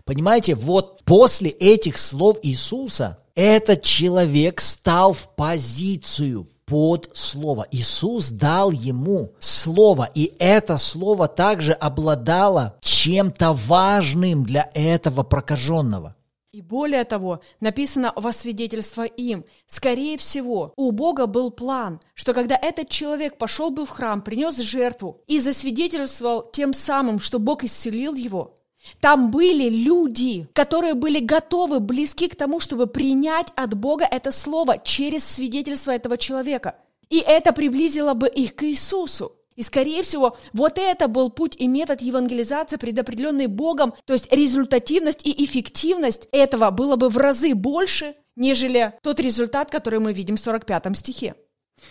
Понимаете, 0.06 0.54
вот 0.54 1.04
после 1.04 1.50
этих 1.50 1.98
слов 1.98 2.38
Иисуса 2.44 3.18
этот 3.34 3.82
человек 3.82 4.62
стал 4.62 5.14
в 5.14 5.34
позицию 5.36 6.48
под 6.68 7.10
слово. 7.14 7.66
Иисус 7.72 8.30
дал 8.30 8.72
ему 8.72 9.32
слово, 9.40 10.10
и 10.14 10.34
это 10.38 10.78
слово 10.78 11.28
также 11.28 11.72
обладало 11.72 12.78
чем-то 12.82 13.54
важным 13.54 14.44
для 14.44 14.70
этого 14.74 15.24
прокаженного. 15.24 16.16
И 16.52 16.62
более 16.62 17.04
того, 17.04 17.42
написано 17.60 18.14
во 18.16 18.32
свидетельство 18.32 19.04
им, 19.04 19.46
скорее 19.68 20.18
всего, 20.18 20.74
у 20.76 20.92
Бога 20.92 21.28
был 21.28 21.52
план, 21.52 22.02
что 22.16 22.34
когда 22.34 22.56
этот 22.56 22.90
человек 22.90 23.38
пошел 23.38 23.70
бы 23.70 23.86
в 23.86 23.90
храм, 23.90 24.22
принес 24.22 24.58
жертву 24.58 25.22
и 25.28 25.40
засвидетельствовал 25.40 26.50
тем 26.52 26.74
самым, 26.74 27.20
что 27.20 27.38
Бог 27.40 27.64
исцелил 27.64 28.16
его, 28.16 28.56
там 29.00 29.32
были 29.32 29.70
люди, 29.70 30.48
которые 30.54 30.94
были 30.94 31.20
готовы, 31.20 31.80
близки 31.80 32.28
к 32.28 32.36
тому, 32.36 32.60
чтобы 32.60 32.88
принять 32.88 33.52
от 33.56 33.74
Бога 33.74 34.06
это 34.10 34.32
слово 34.32 34.78
через 34.80 35.24
свидетельство 35.24 35.92
этого 35.92 36.18
человека. 36.18 36.76
И 37.10 37.20
это 37.20 37.54
приблизило 37.54 38.14
бы 38.14 38.28
их 38.28 38.56
к 38.56 38.64
Иисусу. 38.64 39.34
И, 39.56 39.64
скорее 39.64 40.04
всего, 40.04 40.38
вот 40.54 40.78
это 40.78 41.08
был 41.08 41.32
путь 41.32 41.56
и 41.58 41.68
метод 41.68 42.02
евангелизации, 42.02 42.78
предопределенный 42.78 43.48
Богом, 43.48 43.94
то 44.06 44.14
есть 44.14 44.32
результативность 44.32 45.26
и 45.26 45.44
эффективность 45.44 46.28
этого 46.32 46.70
было 46.70 46.96
бы 46.96 47.10
в 47.10 47.18
разы 47.18 47.56
больше, 47.56 48.14
нежели 48.36 48.94
тот 49.02 49.20
результат, 49.20 49.72
который 49.72 50.00
мы 50.00 50.14
видим 50.14 50.36
в 50.36 50.40
45 50.40 50.96
стихе. 50.96 51.34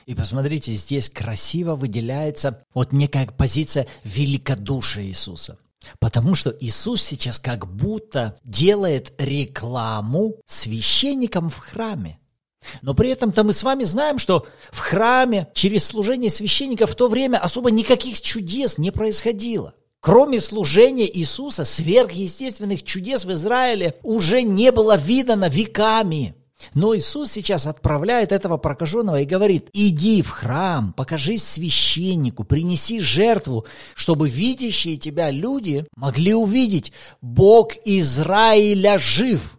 И 0.06 0.14
посмотрите, 0.14 0.72
здесь 0.72 1.10
красиво 1.10 1.74
выделяется 1.74 2.64
вот 2.72 2.92
некая 2.92 3.26
позиция 3.26 3.86
великодушия 4.04 5.04
Иисуса. 5.04 5.58
Потому 5.98 6.34
что 6.34 6.54
Иисус 6.60 7.02
сейчас 7.02 7.38
как 7.38 7.66
будто 7.66 8.36
делает 8.44 9.12
рекламу 9.18 10.36
священникам 10.46 11.48
в 11.48 11.58
храме. 11.58 12.18
Но 12.82 12.94
при 12.94 13.10
этом-то 13.10 13.44
мы 13.44 13.52
с 13.52 13.62
вами 13.62 13.84
знаем, 13.84 14.18
что 14.18 14.46
в 14.70 14.78
храме 14.78 15.48
через 15.54 15.84
служение 15.84 16.30
священника 16.30 16.86
в 16.86 16.94
то 16.94 17.08
время 17.08 17.38
особо 17.38 17.70
никаких 17.70 18.20
чудес 18.20 18.78
не 18.78 18.90
происходило. 18.90 19.74
Кроме 20.00 20.38
служения 20.38 21.10
Иисуса, 21.18 21.64
сверхъестественных 21.64 22.84
чудес 22.84 23.24
в 23.24 23.32
Израиле 23.32 23.96
уже 24.04 24.42
не 24.42 24.70
было 24.70 24.96
видано 24.96 25.48
веками. 25.48 26.35
Но 26.74 26.96
Иисус 26.96 27.32
сейчас 27.32 27.66
отправляет 27.66 28.32
этого 28.32 28.56
прокаженного 28.56 29.20
и 29.20 29.26
говорит, 29.26 29.68
иди 29.72 30.22
в 30.22 30.30
храм, 30.30 30.92
покажись 30.92 31.44
священнику, 31.44 32.44
принеси 32.44 33.00
жертву, 33.00 33.66
чтобы 33.94 34.28
видящие 34.28 34.96
тебя 34.96 35.30
люди 35.30 35.86
могли 35.96 36.34
увидеть, 36.34 36.92
Бог 37.20 37.72
Израиля 37.84 38.98
жив. 38.98 39.58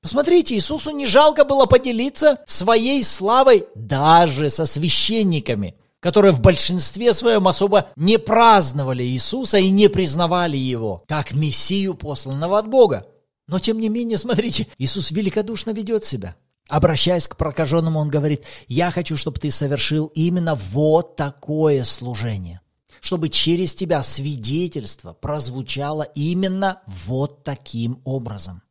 Посмотрите, 0.00 0.54
Иисусу 0.54 0.90
не 0.92 1.06
жалко 1.06 1.44
было 1.44 1.66
поделиться 1.66 2.38
своей 2.46 3.02
славой 3.02 3.66
даже 3.74 4.48
со 4.48 4.64
священниками, 4.64 5.74
которые 6.00 6.32
в 6.32 6.40
большинстве 6.40 7.12
своем 7.12 7.48
особо 7.48 7.88
не 7.96 8.18
праздновали 8.18 9.02
Иисуса 9.02 9.58
и 9.58 9.70
не 9.70 9.88
признавали 9.88 10.56
Его 10.56 11.04
как 11.08 11.32
Мессию, 11.32 11.94
посланного 11.94 12.58
от 12.58 12.68
Бога. 12.68 13.06
Но 13.48 13.58
тем 13.58 13.80
не 13.80 13.88
менее, 13.88 14.18
смотрите, 14.18 14.68
Иисус 14.78 15.10
великодушно 15.10 15.70
ведет 15.72 16.04
себя. 16.04 16.36
Обращаясь 16.68 17.26
к 17.26 17.36
прокаженному, 17.36 17.98
он 17.98 18.10
говорит, 18.10 18.44
я 18.68 18.90
хочу, 18.90 19.16
чтобы 19.16 19.40
ты 19.40 19.50
совершил 19.50 20.06
именно 20.14 20.54
вот 20.54 21.16
такое 21.16 21.82
служение. 21.82 22.60
Чтобы 23.00 23.30
через 23.30 23.74
тебя 23.74 24.02
свидетельство 24.02 25.14
прозвучало 25.14 26.02
именно 26.02 26.82
вот 26.86 27.42
таким 27.42 28.02
образом. 28.04 28.62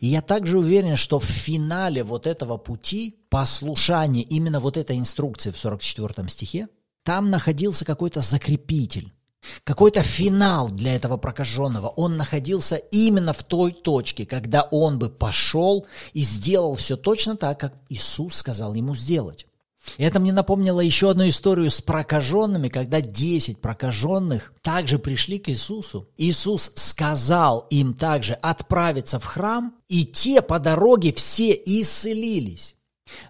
И 0.00 0.08
я 0.08 0.20
также 0.20 0.58
уверен, 0.58 0.96
что 0.96 1.20
в 1.20 1.24
финале 1.24 2.02
вот 2.02 2.26
этого 2.26 2.56
пути 2.56 3.14
послушания 3.28 4.22
именно 4.22 4.58
вот 4.58 4.76
этой 4.76 4.98
инструкции 4.98 5.50
в 5.50 5.58
44 5.58 6.28
стихе, 6.28 6.68
там 7.04 7.30
находился 7.30 7.84
какой-то 7.84 8.20
закрепитель, 8.20 9.12
какой-то 9.64 10.02
финал 10.02 10.68
для 10.68 10.94
этого 10.94 11.16
прокаженного. 11.16 11.88
Он 11.88 12.16
находился 12.16 12.76
именно 12.76 13.32
в 13.32 13.42
той 13.42 13.72
точке, 13.72 14.26
когда 14.26 14.62
он 14.62 14.98
бы 14.98 15.10
пошел 15.10 15.86
и 16.12 16.22
сделал 16.22 16.74
все 16.74 16.96
точно 16.96 17.36
так, 17.36 17.60
как 17.60 17.74
Иисус 17.88 18.34
сказал 18.36 18.74
ему 18.74 18.94
сделать. 18.94 19.46
И 19.98 20.02
это 20.02 20.18
мне 20.18 20.32
напомнило 20.32 20.80
еще 20.80 21.10
одну 21.10 21.28
историю 21.28 21.70
с 21.70 21.80
прокаженными, 21.80 22.68
когда 22.68 23.00
10 23.00 23.60
прокаженных 23.60 24.52
также 24.62 24.98
пришли 24.98 25.38
к 25.38 25.50
Иисусу. 25.50 26.08
Иисус 26.16 26.72
сказал 26.74 27.66
им 27.70 27.94
также 27.94 28.34
отправиться 28.34 29.18
в 29.18 29.24
храм, 29.24 29.74
и 29.88 30.04
те 30.04 30.42
по 30.42 30.58
дороге 30.58 31.12
все 31.12 31.52
исцелились. 31.52 32.76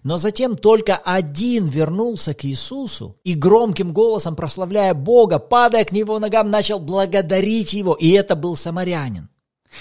Но 0.02 0.16
затем 0.16 0.56
только 0.56 0.96
один 0.96 1.68
вернулся 1.68 2.34
к 2.34 2.44
Иисусу 2.44 3.16
и 3.24 3.34
громким 3.34 3.92
голосом, 3.92 4.36
прославляя 4.36 4.94
Бога, 4.94 5.38
падая 5.38 5.84
к 5.84 5.92
Него 5.92 6.18
ногам, 6.18 6.50
начал 6.50 6.78
благодарить 6.78 7.72
Его, 7.72 7.94
и 7.94 8.10
это 8.10 8.36
был 8.36 8.56
самарянин. 8.56 9.28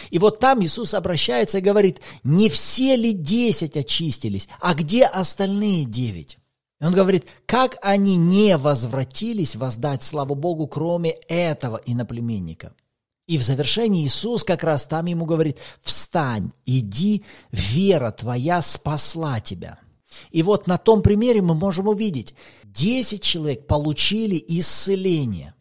И 0.10 0.18
вот 0.18 0.40
там 0.40 0.64
Иисус 0.64 0.94
обращается 0.94 1.60
и 1.60 1.62
говорит, 1.62 2.02
не 2.24 2.50
все 2.50 2.96
ли 2.96 3.14
десять 3.14 3.78
очистились, 3.78 4.50
а 4.60 4.74
где 4.74 5.06
остальные 5.06 5.86
девять? 5.86 6.40
И 6.82 6.86
он 6.86 6.94
говорит, 6.94 7.26
как 7.46 7.78
они 7.82 8.18
не 8.18 8.58
возвратились 8.58 9.56
воздать 9.56 10.04
славу 10.04 10.36
Богу, 10.36 10.68
кроме 10.68 11.12
этого 11.12 11.80
иноплеменника. 11.86 12.74
И 13.28 13.38
в 13.38 13.44
завершении 13.44 14.06
Иисус 14.06 14.44
как 14.44 14.64
раз 14.64 14.86
там 14.86 15.06
ему 15.06 15.26
говорит, 15.26 15.58
встань, 15.82 16.52
иди, 16.66 17.24
вера 17.52 18.12
твоя 18.12 18.62
спасла 18.62 19.40
тебя. 19.40 19.80
И 20.32 20.44
вот 20.44 20.68
на 20.68 20.78
том 20.78 21.02
примере 21.02 21.42
мы 21.42 21.56
можем 21.56 21.88
увидеть, 21.88 22.36
10 22.66 23.22
человек 23.22 23.68
получили 23.68 24.44
исцеление. 24.48 25.54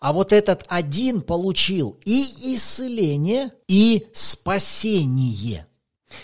А 0.00 0.12
вот 0.12 0.32
этот 0.32 0.64
один 0.68 1.22
получил 1.22 1.98
и 2.04 2.54
исцеление, 2.54 3.52
и 3.68 4.06
спасение. 4.12 5.66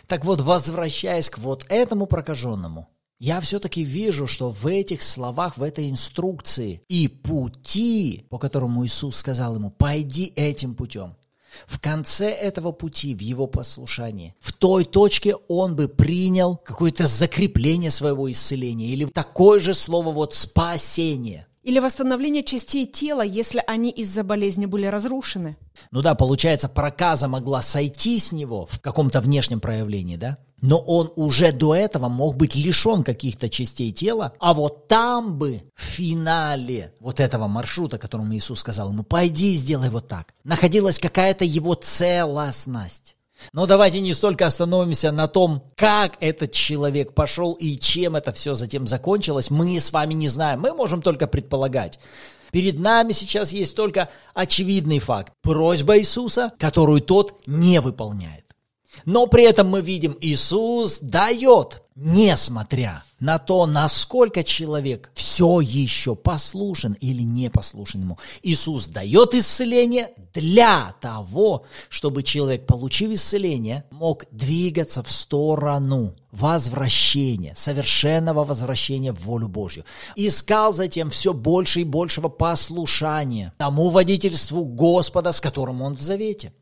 Так 0.06 0.24
вот, 0.24 0.40
возвращаясь 0.40 1.30
к 1.30 1.38
вот 1.38 1.64
этому 1.68 2.06
прокаженному, 2.06 2.88
я 3.18 3.40
все-таки 3.40 3.82
вижу, 3.82 4.26
что 4.26 4.50
в 4.50 4.66
этих 4.66 5.02
словах, 5.02 5.56
в 5.56 5.62
этой 5.62 5.90
инструкции 5.90 6.82
и 6.88 7.08
пути, 7.08 8.26
по 8.30 8.38
которому 8.38 8.86
Иисус 8.86 9.16
сказал 9.16 9.56
ему, 9.56 9.70
пойди 9.70 10.32
этим 10.36 10.74
путем, 10.74 11.16
в 11.66 11.80
конце 11.80 12.30
этого 12.30 12.72
пути, 12.72 13.14
в 13.14 13.20
его 13.20 13.46
послушании, 13.46 14.34
в 14.40 14.52
той 14.52 14.84
точке 14.84 15.34
он 15.48 15.76
бы 15.76 15.88
принял 15.88 16.56
какое-то 16.56 17.06
закрепление 17.06 17.90
своего 17.90 18.30
исцеления 18.30 18.88
или 18.88 19.04
такое 19.06 19.60
же 19.60 19.74
слово 19.74 20.12
вот 20.12 20.34
спасение. 20.34 21.46
Или 21.68 21.80
восстановление 21.80 22.42
частей 22.42 22.86
тела, 22.86 23.20
если 23.20 23.62
они 23.66 23.90
из-за 23.90 24.24
болезни 24.24 24.64
были 24.64 24.86
разрушены. 24.86 25.58
Ну 25.90 26.00
да, 26.00 26.14
получается, 26.14 26.66
проказа 26.66 27.28
могла 27.28 27.60
сойти 27.60 28.18
с 28.18 28.32
него 28.32 28.64
в 28.64 28.80
каком-то 28.80 29.20
внешнем 29.20 29.60
проявлении, 29.60 30.16
да? 30.16 30.38
Но 30.62 30.78
он 30.78 31.12
уже 31.14 31.52
до 31.52 31.74
этого 31.74 32.08
мог 32.08 32.38
быть 32.38 32.56
лишен 32.56 33.04
каких-то 33.04 33.50
частей 33.50 33.92
тела, 33.92 34.32
а 34.40 34.54
вот 34.54 34.88
там 34.88 35.36
бы 35.36 35.62
в 35.74 35.82
финале 35.82 36.94
вот 37.00 37.20
этого 37.20 37.48
маршрута, 37.48 37.98
которому 37.98 38.34
Иисус 38.34 38.60
сказал 38.60 38.88
ему, 38.88 39.02
пойди 39.02 39.52
сделай 39.54 39.90
вот 39.90 40.08
так, 40.08 40.32
находилась 40.44 40.98
какая-то 40.98 41.44
его 41.44 41.74
целостность. 41.74 43.14
Но 43.52 43.66
давайте 43.66 44.00
не 44.00 44.14
столько 44.14 44.46
остановимся 44.46 45.12
на 45.12 45.28
том, 45.28 45.64
как 45.76 46.16
этот 46.20 46.52
человек 46.52 47.14
пошел 47.14 47.52
и 47.54 47.76
чем 47.76 48.16
это 48.16 48.32
все 48.32 48.54
затем 48.54 48.86
закончилось. 48.86 49.50
Мы 49.50 49.78
с 49.78 49.92
вами 49.92 50.14
не 50.14 50.28
знаем, 50.28 50.60
мы 50.60 50.74
можем 50.74 51.02
только 51.02 51.26
предполагать. 51.26 51.98
Перед 52.50 52.78
нами 52.78 53.12
сейчас 53.12 53.52
есть 53.52 53.76
только 53.76 54.08
очевидный 54.34 54.98
факт. 54.98 55.32
Просьба 55.42 55.98
Иисуса, 55.98 56.52
которую 56.58 57.00
тот 57.00 57.42
не 57.46 57.80
выполняет. 57.80 58.44
Но 59.04 59.26
при 59.26 59.44
этом 59.44 59.68
мы 59.68 59.80
видим, 59.82 60.16
Иисус 60.20 60.98
дает, 61.00 61.82
несмотря 61.94 63.02
на 63.20 63.38
то, 63.38 63.66
насколько 63.66 64.44
человек 64.44 65.10
все 65.14 65.60
еще 65.60 66.14
послушен 66.14 66.96
или 67.00 67.22
не 67.22 67.50
послушен 67.50 68.02
ему. 68.02 68.18
Иисус 68.42 68.88
дает 68.88 69.34
исцеление 69.34 70.12
для 70.32 70.94
того, 71.00 71.64
чтобы 71.88 72.22
человек, 72.22 72.66
получив 72.66 73.10
исцеление, 73.10 73.84
мог 73.90 74.24
двигаться 74.30 75.02
в 75.02 75.10
сторону 75.10 76.14
возвращения, 76.30 77.54
совершенного 77.56 78.44
возвращения 78.44 79.12
в 79.12 79.20
волю 79.20 79.48
Божью. 79.48 79.84
Искал 80.14 80.72
затем 80.72 81.10
все 81.10 81.32
больше 81.32 81.80
и 81.80 81.84
большего 81.84 82.28
послушания 82.28 83.52
тому 83.58 83.88
водительству 83.88 84.64
Господа, 84.64 85.32
с 85.32 85.40
которым 85.40 85.82
он 85.82 85.94
в 85.94 86.00
завете. 86.00 86.52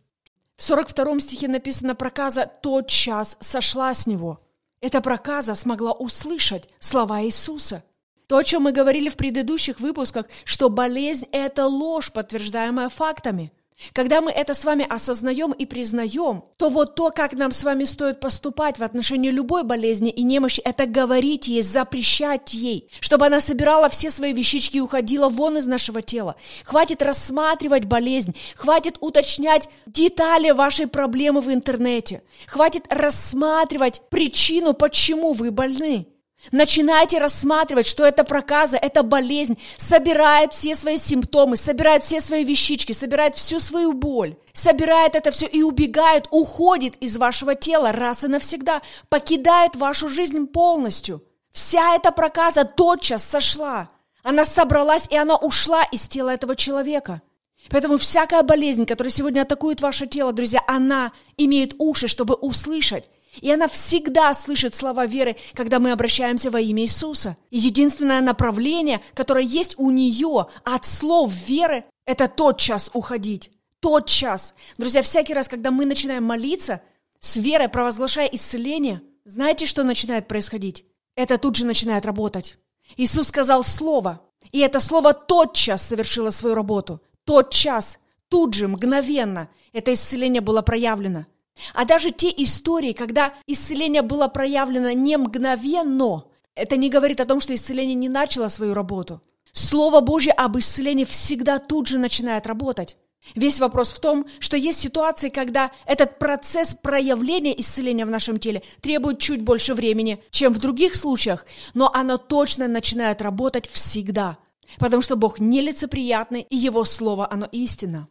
В 0.57 0.63
42 0.63 1.21
стихе 1.21 1.49
написано 1.49 1.95
проказа 1.95 2.51
«тот 2.63 2.89
час 2.89 3.37
сошла 3.41 3.93
с 3.93 4.07
него». 4.07 4.41
Эта 4.81 5.01
проказа 5.01 5.55
смогла 5.55 5.93
услышать 5.93 6.69
слова 6.79 7.23
Иисуса. 7.23 7.83
То, 8.27 8.39
о 8.39 8.45
чем 8.45 8.63
мы 8.63 8.73
говорили 8.73 9.09
в 9.09 9.17
предыдущих 9.17 9.81
выпусках, 9.81 10.27
что 10.45 10.69
болезнь– 10.69 11.27
это 11.33 11.67
ложь, 11.67 12.13
подтверждаемая 12.13 12.89
фактами– 12.89 13.53
когда 13.93 14.21
мы 14.21 14.31
это 14.31 14.55
с 14.55 14.65
вами 14.65 14.87
осознаем 14.89 15.53
и 15.53 15.67
признаем, 15.67 16.45
то 16.57 16.71
вот 16.71 16.95
то, 16.95 17.11
как 17.11 17.35
нам 17.35 17.53
с 17.53 17.63
вами 17.63 17.85
стоит 17.85 18.21
поступать 18.21 18.79
в 18.79 18.83
отношении 18.83 19.31
любой 19.31 19.65
болезни 19.65 20.11
и 20.11 20.23
немощи, 20.23 20.61
это 20.61 20.87
говорить 20.87 21.47
ей, 21.47 21.63
запрещать 21.63 22.55
ей, 22.55 22.89
чтобы 23.01 23.27
она 23.27 23.41
собирала 23.41 23.89
все 23.89 24.11
свои 24.11 24.33
вещички 24.33 24.79
и 24.79 24.81
уходила 24.81 25.29
вон 25.29 25.59
из 25.59 25.67
нашего 25.67 26.03
тела. 26.03 26.37
Хватит 26.65 27.03
рассматривать 27.03 27.85
болезнь, 27.85 28.35
хватит 28.57 28.97
уточнять 29.01 29.69
детали 29.85 30.51
вашей 30.51 30.87
проблемы 30.87 31.41
в 31.41 31.53
интернете, 31.53 32.23
хватит 32.47 32.85
рассматривать 32.89 34.03
причину, 34.09 34.73
почему 34.73 35.33
вы 35.35 35.51
больны. 35.51 36.07
Начинайте 36.53 37.19
рассматривать, 37.19 37.87
что 37.87 38.05
это 38.05 38.25
проказа, 38.25 38.77
это 38.77 39.03
болезнь, 39.03 39.59
собирает 39.77 40.53
все 40.53 40.75
свои 40.75 40.99
симптомы, 40.99 41.57
собирает 41.57 42.05
все 42.05 42.21
свои 42.21 42.45
вещички, 42.45 42.93
собирает 42.93 43.37
всю 43.37 43.61
свою 43.61 43.93
боль, 43.93 44.37
собирает 44.53 45.17
это 45.17 45.31
все 45.31 45.47
и 45.47 45.63
убегает, 45.63 46.27
уходит 46.31 46.97
из 46.97 47.17
вашего 47.17 47.55
тела 47.55 47.93
раз 47.93 48.25
и 48.25 48.29
навсегда, 48.29 48.83
покидает 49.09 49.77
вашу 49.77 50.09
жизнь 50.09 50.47
полностью. 50.47 51.23
Вся 51.53 51.97
эта 51.97 52.13
проказа 52.13 52.65
тотчас 52.65 53.25
сошла. 53.25 53.89
Она 54.23 54.45
собралась, 54.45 55.07
и 55.09 55.17
она 55.17 55.37
ушла 55.37 55.85
из 55.85 56.07
тела 56.09 56.31
этого 56.31 56.55
человека. 56.57 57.23
Поэтому 57.71 57.97
всякая 57.99 58.43
болезнь, 58.43 58.87
которая 58.87 59.11
сегодня 59.11 59.43
атакует 59.43 59.81
ваше 59.81 60.07
тело, 60.07 60.33
друзья, 60.33 60.61
она 60.67 61.13
имеет 61.37 61.75
уши, 61.79 62.09
чтобы 62.09 62.35
услышать. 62.35 63.05
И 63.41 63.51
она 63.51 63.69
всегда 63.69 64.33
слышит 64.35 64.75
слова 64.75 65.07
веры, 65.07 65.37
когда 65.53 65.79
мы 65.79 65.93
обращаемся 65.93 66.51
во 66.51 66.61
имя 66.61 66.83
Иисуса. 66.83 67.37
И 67.51 67.59
единственное 67.59 68.21
направление, 68.21 69.03
которое 69.15 69.45
есть 69.45 69.75
у 69.79 69.91
нее 69.91 70.47
от 70.65 70.87
слов 70.87 71.33
веры, 71.47 71.85
это 72.07 72.29
тот 72.29 72.59
час 72.59 72.91
уходить. 72.95 73.51
Тот 73.81 74.07
час. 74.07 74.55
Друзья, 74.79 75.03
всякий 75.03 75.35
раз, 75.35 75.49
когда 75.49 75.71
мы 75.71 75.85
начинаем 75.85 76.25
молиться, 76.25 76.81
с 77.21 77.37
верой 77.37 77.69
провозглашая 77.69 78.27
исцеление, 78.27 79.03
знаете, 79.25 79.67
что 79.67 79.83
начинает 79.83 80.29
происходить? 80.29 80.85
Это 81.15 81.39
тут 81.39 81.57
же 81.57 81.65
начинает 81.67 82.07
работать. 82.07 82.59
Иисус 82.97 83.29
сказал 83.29 83.65
слово, 83.65 84.23
и 84.53 84.61
это 84.61 84.81
слово 84.81 85.13
тотчас 85.13 85.83
совершило 85.83 86.31
свою 86.31 86.55
работу. 86.55 87.01
Тот 87.25 87.53
час, 87.53 87.99
тут 88.29 88.55
же, 88.55 88.69
мгновенно, 88.69 89.49
это 89.73 89.93
исцеление 89.93 90.41
было 90.41 90.63
проявлено– 90.63 91.27
а 91.75 91.85
даже 91.85 92.11
те 92.11 92.29
истории, 92.37 92.93
когда 92.93 93.33
исцеление 93.47 94.03
было 94.03 94.29
проявлено 94.29 94.93
не 94.93 95.17
мгновенно, 95.17 96.25
это 96.55 96.77
не 96.77 96.89
говорит 96.89 97.21
о 97.21 97.27
том, 97.27 97.41
что 97.41 97.55
исцеление 97.55 97.95
не 97.95 98.09
начало 98.09 98.49
свою 98.49 98.75
работу. 98.75 99.21
Слово 99.53 100.01
Божье 100.01 100.33
об 100.33 100.59
исцелении 100.59 101.05
всегда 101.05 101.59
тут 101.59 101.87
же 101.87 101.99
начинает 101.99 102.47
работать. 102.47 102.97
Весь 103.35 103.59
вопрос 103.59 103.91
в 103.91 103.99
том, 104.01 104.27
что 104.39 104.57
есть 104.57 104.79
ситуации, 104.79 105.31
когда 105.31 105.73
этот 105.85 106.19
процесс 106.19 106.75
проявления 106.75 107.59
исцеления 107.61 108.07
в 108.07 108.11
нашем 108.11 108.39
теле 108.39 108.63
требует 108.81 109.19
чуть 109.19 109.43
больше 109.43 109.75
времени, 109.75 110.23
чем 110.31 110.53
в 110.53 110.59
других 110.59 110.95
случаях, 110.95 111.45
но 111.75 111.91
оно 111.93 112.19
точно 112.19 112.69
начинает 112.69 113.21
работать 113.21 113.67
всегда, 113.69 114.39
потому 114.79 115.03
что 115.03 115.17
Бог 115.17 115.41
нелицеприятный, 115.41 116.47
и 116.49 116.57
Его 116.57 116.85
Слово, 116.85 117.27
оно 117.31 117.49
истина. 117.51 118.09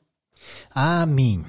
Аминь. 0.73 1.45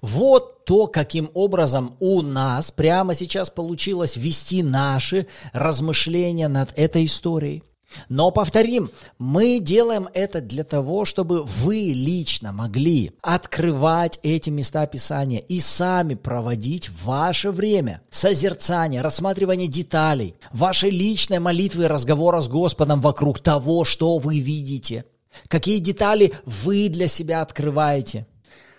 Вот 0.00 0.64
то, 0.64 0.86
каким 0.86 1.30
образом 1.34 1.96
у 2.00 2.22
нас 2.22 2.70
прямо 2.70 3.14
сейчас 3.14 3.50
получилось 3.50 4.16
вести 4.16 4.62
наши 4.62 5.26
размышления 5.52 6.48
над 6.48 6.72
этой 6.76 7.06
историей. 7.06 7.62
Но 8.08 8.30
повторим, 8.30 8.90
мы 9.18 9.58
делаем 9.58 10.08
это 10.14 10.40
для 10.40 10.64
того, 10.64 11.04
чтобы 11.04 11.42
вы 11.42 11.92
лично 11.92 12.52
могли 12.52 13.12
открывать 13.20 14.18
эти 14.22 14.50
места 14.50 14.86
Писания 14.86 15.40
и 15.40 15.60
сами 15.60 16.14
проводить 16.14 16.90
ваше 17.02 17.50
время 17.50 18.02
созерцания, 18.10 19.02
рассматривания 19.02 19.66
деталей, 19.66 20.34
вашей 20.52 20.90
личной 20.90 21.40
молитвы 21.40 21.84
и 21.84 21.88
разговора 21.88 22.40
с 22.40 22.48
Господом 22.48 23.00
вокруг 23.00 23.40
того, 23.40 23.84
что 23.84 24.18
вы 24.18 24.38
видите, 24.38 25.04
какие 25.48 25.78
детали 25.78 26.32
вы 26.44 26.88
для 26.88 27.08
себя 27.08 27.42
открываете. 27.42 28.26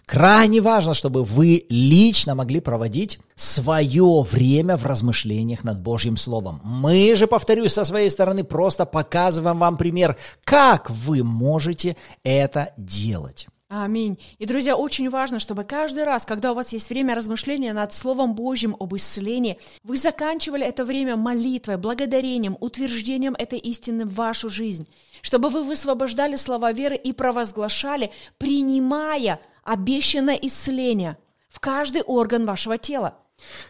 Крайне 0.06 0.60
важно, 0.60 0.94
чтобы 0.94 1.24
вы 1.24 1.66
лично 1.70 2.36
могли 2.36 2.60
проводить 2.60 3.20
свое 3.36 4.22
время 4.30 4.76
в 4.76 4.86
размышлениях 4.86 5.64
над 5.64 5.80
Божьим 5.80 6.18
Словом. 6.18 6.60
Мы 6.66 7.16
же, 7.16 7.28
повторюсь, 7.28 7.72
со 7.72 7.86
своей 7.86 8.10
стороны 8.10 8.44
просто 8.44 8.86
показываем 8.86 9.60
вам 9.60 9.78
пример, 9.78 10.18
как 10.44 10.90
вы 10.90 11.24
можете 11.24 11.96
это 12.24 12.74
делать. 12.76 13.48
Аминь. 13.74 14.20
И, 14.38 14.46
друзья, 14.46 14.76
очень 14.76 15.10
важно, 15.10 15.40
чтобы 15.40 15.64
каждый 15.64 16.04
раз, 16.04 16.26
когда 16.26 16.52
у 16.52 16.56
вас 16.56 16.74
есть 16.74 16.90
время 16.90 17.16
размышления 17.16 17.72
над 17.72 17.94
Словом 17.94 18.36
Божьим 18.36 18.76
об 18.78 18.94
исцелении, 18.98 19.60
вы 19.84 19.96
заканчивали 19.96 20.66
это 20.66 20.84
время 20.84 21.16
молитвой, 21.16 21.78
благодарением, 21.78 22.58
утверждением 22.60 23.34
этой 23.34 23.60
истины 23.60 24.06
в 24.06 24.14
вашу 24.14 24.50
жизнь, 24.50 24.90
чтобы 25.22 25.50
вы 25.50 25.64
высвобождали 25.64 26.36
слова 26.36 26.74
веры 26.74 26.98
и 26.98 27.14
провозглашали, 27.14 28.12
принимая 28.38 29.40
обещанное 29.64 30.36
исцеление 30.36 31.18
в 31.48 31.62
каждый 31.62 32.02
орган 32.02 32.46
вашего 32.46 32.78
тела. 32.78 33.20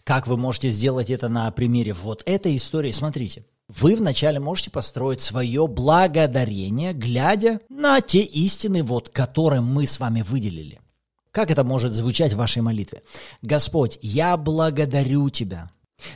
Как 0.03 0.25
вы 0.25 0.35
можете 0.35 0.69
сделать 0.69 1.11
это 1.11 1.29
на 1.29 1.51
примере 1.51 1.93
вот 1.93 2.23
этой 2.25 2.55
истории? 2.55 2.89
Смотрите. 2.89 3.45
Вы 3.79 3.95
вначале 3.95 4.39
можете 4.39 4.69
построить 4.69 5.21
свое 5.21 5.65
благодарение, 5.65 6.91
глядя 6.91 7.61
на 7.69 8.01
те 8.01 8.21
истины, 8.21 8.83
вот, 8.83 9.09
которые 9.09 9.61
мы 9.61 9.87
с 9.87 9.99
вами 9.99 10.23
выделили. 10.23 10.81
Как 11.31 11.49
это 11.51 11.63
может 11.63 11.93
звучать 11.93 12.33
в 12.33 12.37
вашей 12.37 12.61
молитве? 12.61 13.01
Господь, 13.41 13.97
я 14.01 14.35
благодарю 14.35 15.29
Тебя 15.29 15.71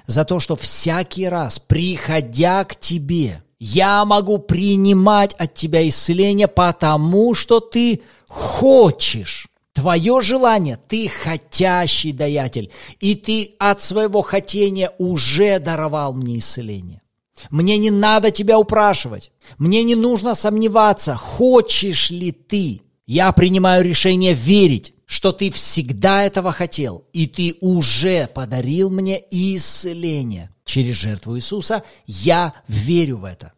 за 0.06 0.26
то, 0.26 0.40
что 0.40 0.58
всякий 0.58 1.30
раз, 1.30 1.60
приходя 1.60 2.66
к 2.66 2.76
Тебе, 2.76 3.42
я 3.58 4.04
могу 4.04 4.38
принимать 4.38 5.34
от 5.36 5.54
Тебя 5.54 5.88
исцеление, 5.88 6.50
потому 6.50 7.34
что 7.36 7.62
Ты 7.62 8.02
хочешь. 8.28 9.48
Твое 9.72 10.22
желание, 10.22 10.80
ты 10.88 11.10
хотящий 11.10 12.14
даятель, 12.14 12.72
и 13.02 13.14
ты 13.14 13.56
от 13.60 13.82
своего 13.82 14.22
хотения 14.22 14.92
уже 14.98 15.60
даровал 15.60 16.14
мне 16.14 16.38
исцеление. 16.38 17.02
Мне 17.50 17.78
не 17.78 17.92
надо 17.92 18.32
тебя 18.32 18.58
упрашивать. 18.58 19.32
Мне 19.58 19.84
не 19.84 19.96
нужно 19.96 20.36
сомневаться, 20.36 21.16
хочешь 21.16 22.10
ли 22.10 22.32
ты. 22.32 22.82
Я 23.06 23.32
принимаю 23.32 23.84
решение 23.84 24.34
верить, 24.34 24.94
что 25.06 25.32
ты 25.32 25.52
всегда 25.52 26.24
этого 26.24 26.52
хотел, 26.52 27.06
и 27.14 27.28
ты 27.28 27.56
уже 27.62 28.28
подарил 28.28 28.90
мне 28.90 29.24
исцеление. 29.30 30.50
Через 30.64 30.96
жертву 30.96 31.38
Иисуса 31.38 31.84
я 32.08 32.54
верю 32.68 33.18
в 33.18 33.26
это. 33.26 33.54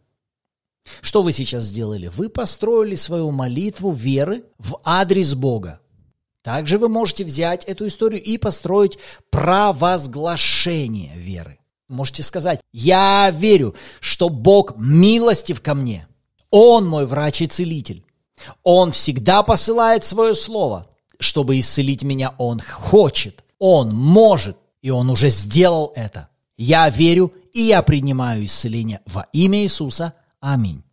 Что 1.02 1.22
вы 1.22 1.32
сейчас 1.32 1.64
сделали? 1.66 2.08
Вы 2.08 2.30
построили 2.30 2.96
свою 2.96 3.32
молитву 3.32 3.92
веры 3.92 4.46
в 4.58 4.80
адрес 4.84 5.34
Бога. 5.34 5.80
Также 6.44 6.78
вы 6.78 6.90
можете 6.90 7.26
взять 7.26 7.66
эту 7.66 7.88
историю 7.88 8.24
и 8.24 8.38
построить 8.38 8.98
провозглашение 9.30 11.18
веры. 11.18 11.60
Можете 11.88 12.24
сказать, 12.24 12.60
я 12.74 13.32
верю, 13.32 13.76
что 14.02 14.30
Бог 14.30 14.74
милостив 14.78 15.62
ко 15.62 15.74
мне. 15.74 16.08
Он 16.50 16.86
мой 16.86 17.06
врач 17.06 17.42
и 17.42 17.48
целитель. 17.48 18.04
Он 18.64 18.92
всегда 18.92 19.42
посылает 19.42 20.04
свое 20.04 20.36
слово, 20.36 20.90
чтобы 21.20 21.58
исцелить 21.60 22.04
меня. 22.04 22.36
Он 22.38 22.60
хочет, 22.60 23.44
он 23.58 23.94
может, 23.94 24.58
и 24.82 24.90
он 24.90 25.10
уже 25.10 25.30
сделал 25.30 25.94
это. 25.96 26.30
Я 26.58 26.90
верю, 26.90 27.34
и 27.54 27.62
я 27.62 27.82
принимаю 27.82 28.46
исцеление 28.46 29.02
во 29.06 29.28
имя 29.32 29.64
Иисуса. 29.64 30.14
Аминь. 30.40 30.84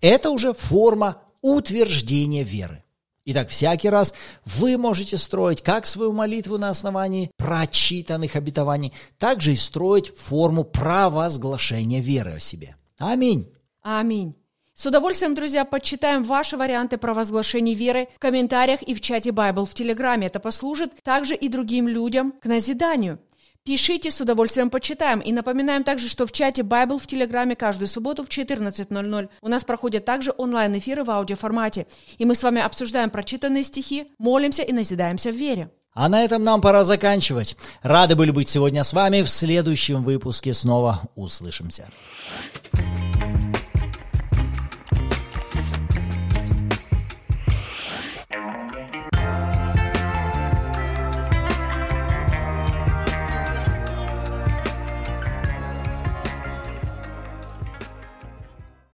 Это 0.00 0.30
уже 0.30 0.52
форма 0.52 1.22
утверждения 1.40 2.42
веры. 2.42 2.83
Итак, 3.26 3.48
всякий 3.48 3.88
раз 3.88 4.12
вы 4.44 4.76
можете 4.76 5.16
строить 5.16 5.62
как 5.62 5.86
свою 5.86 6.12
молитву 6.12 6.58
на 6.58 6.68
основании 6.68 7.30
прочитанных 7.38 8.36
обетований, 8.36 8.92
так 9.18 9.40
же 9.40 9.52
и 9.52 9.56
строить 9.56 10.14
форму 10.14 10.62
провозглашения 10.64 12.00
веры 12.00 12.34
о 12.34 12.40
себе. 12.40 12.76
Аминь. 12.98 13.50
Аминь. 13.82 14.34
С 14.76 14.84
удовольствием, 14.86 15.34
друзья, 15.34 15.64
почитаем 15.64 16.24
ваши 16.24 16.56
варианты 16.56 16.98
провозглашений 16.98 17.74
веры 17.74 18.08
в 18.16 18.18
комментариях 18.18 18.82
и 18.82 18.92
в 18.92 19.00
чате 19.00 19.30
Bible 19.30 19.66
в 19.66 19.72
Телеграме. 19.72 20.26
Это 20.26 20.40
послужит 20.40 21.00
также 21.04 21.36
и 21.36 21.48
другим 21.48 21.86
людям 21.86 22.32
к 22.42 22.46
назиданию. 22.46 23.20
Пишите, 23.66 24.10
с 24.10 24.20
удовольствием 24.20 24.68
почитаем. 24.68 25.20
И 25.20 25.32
напоминаем 25.32 25.84
также, 25.84 26.10
что 26.10 26.26
в 26.26 26.32
чате 26.32 26.60
Bible 26.60 26.98
в 26.98 27.06
Телеграме 27.06 27.56
каждую 27.56 27.88
субботу 27.88 28.22
в 28.22 28.28
14.00 28.28 29.28
у 29.40 29.48
нас 29.48 29.64
проходят 29.64 30.04
также 30.04 30.34
онлайн-эфиры 30.36 31.02
в 31.02 31.10
аудиоформате. 31.10 31.86
И 32.18 32.26
мы 32.26 32.34
с 32.34 32.42
вами 32.42 32.60
обсуждаем 32.60 33.08
прочитанные 33.08 33.64
стихи, 33.64 34.06
молимся 34.18 34.62
и 34.62 34.72
назидаемся 34.74 35.30
в 35.30 35.34
вере. 35.34 35.70
А 35.94 36.10
на 36.10 36.22
этом 36.22 36.44
нам 36.44 36.60
пора 36.60 36.84
заканчивать. 36.84 37.56
Рады 37.80 38.16
были 38.16 38.32
быть 38.32 38.50
сегодня 38.50 38.84
с 38.84 38.92
вами. 38.92 39.22
В 39.22 39.30
следующем 39.30 40.04
выпуске 40.04 40.52
снова 40.52 41.00
услышимся. 41.14 41.88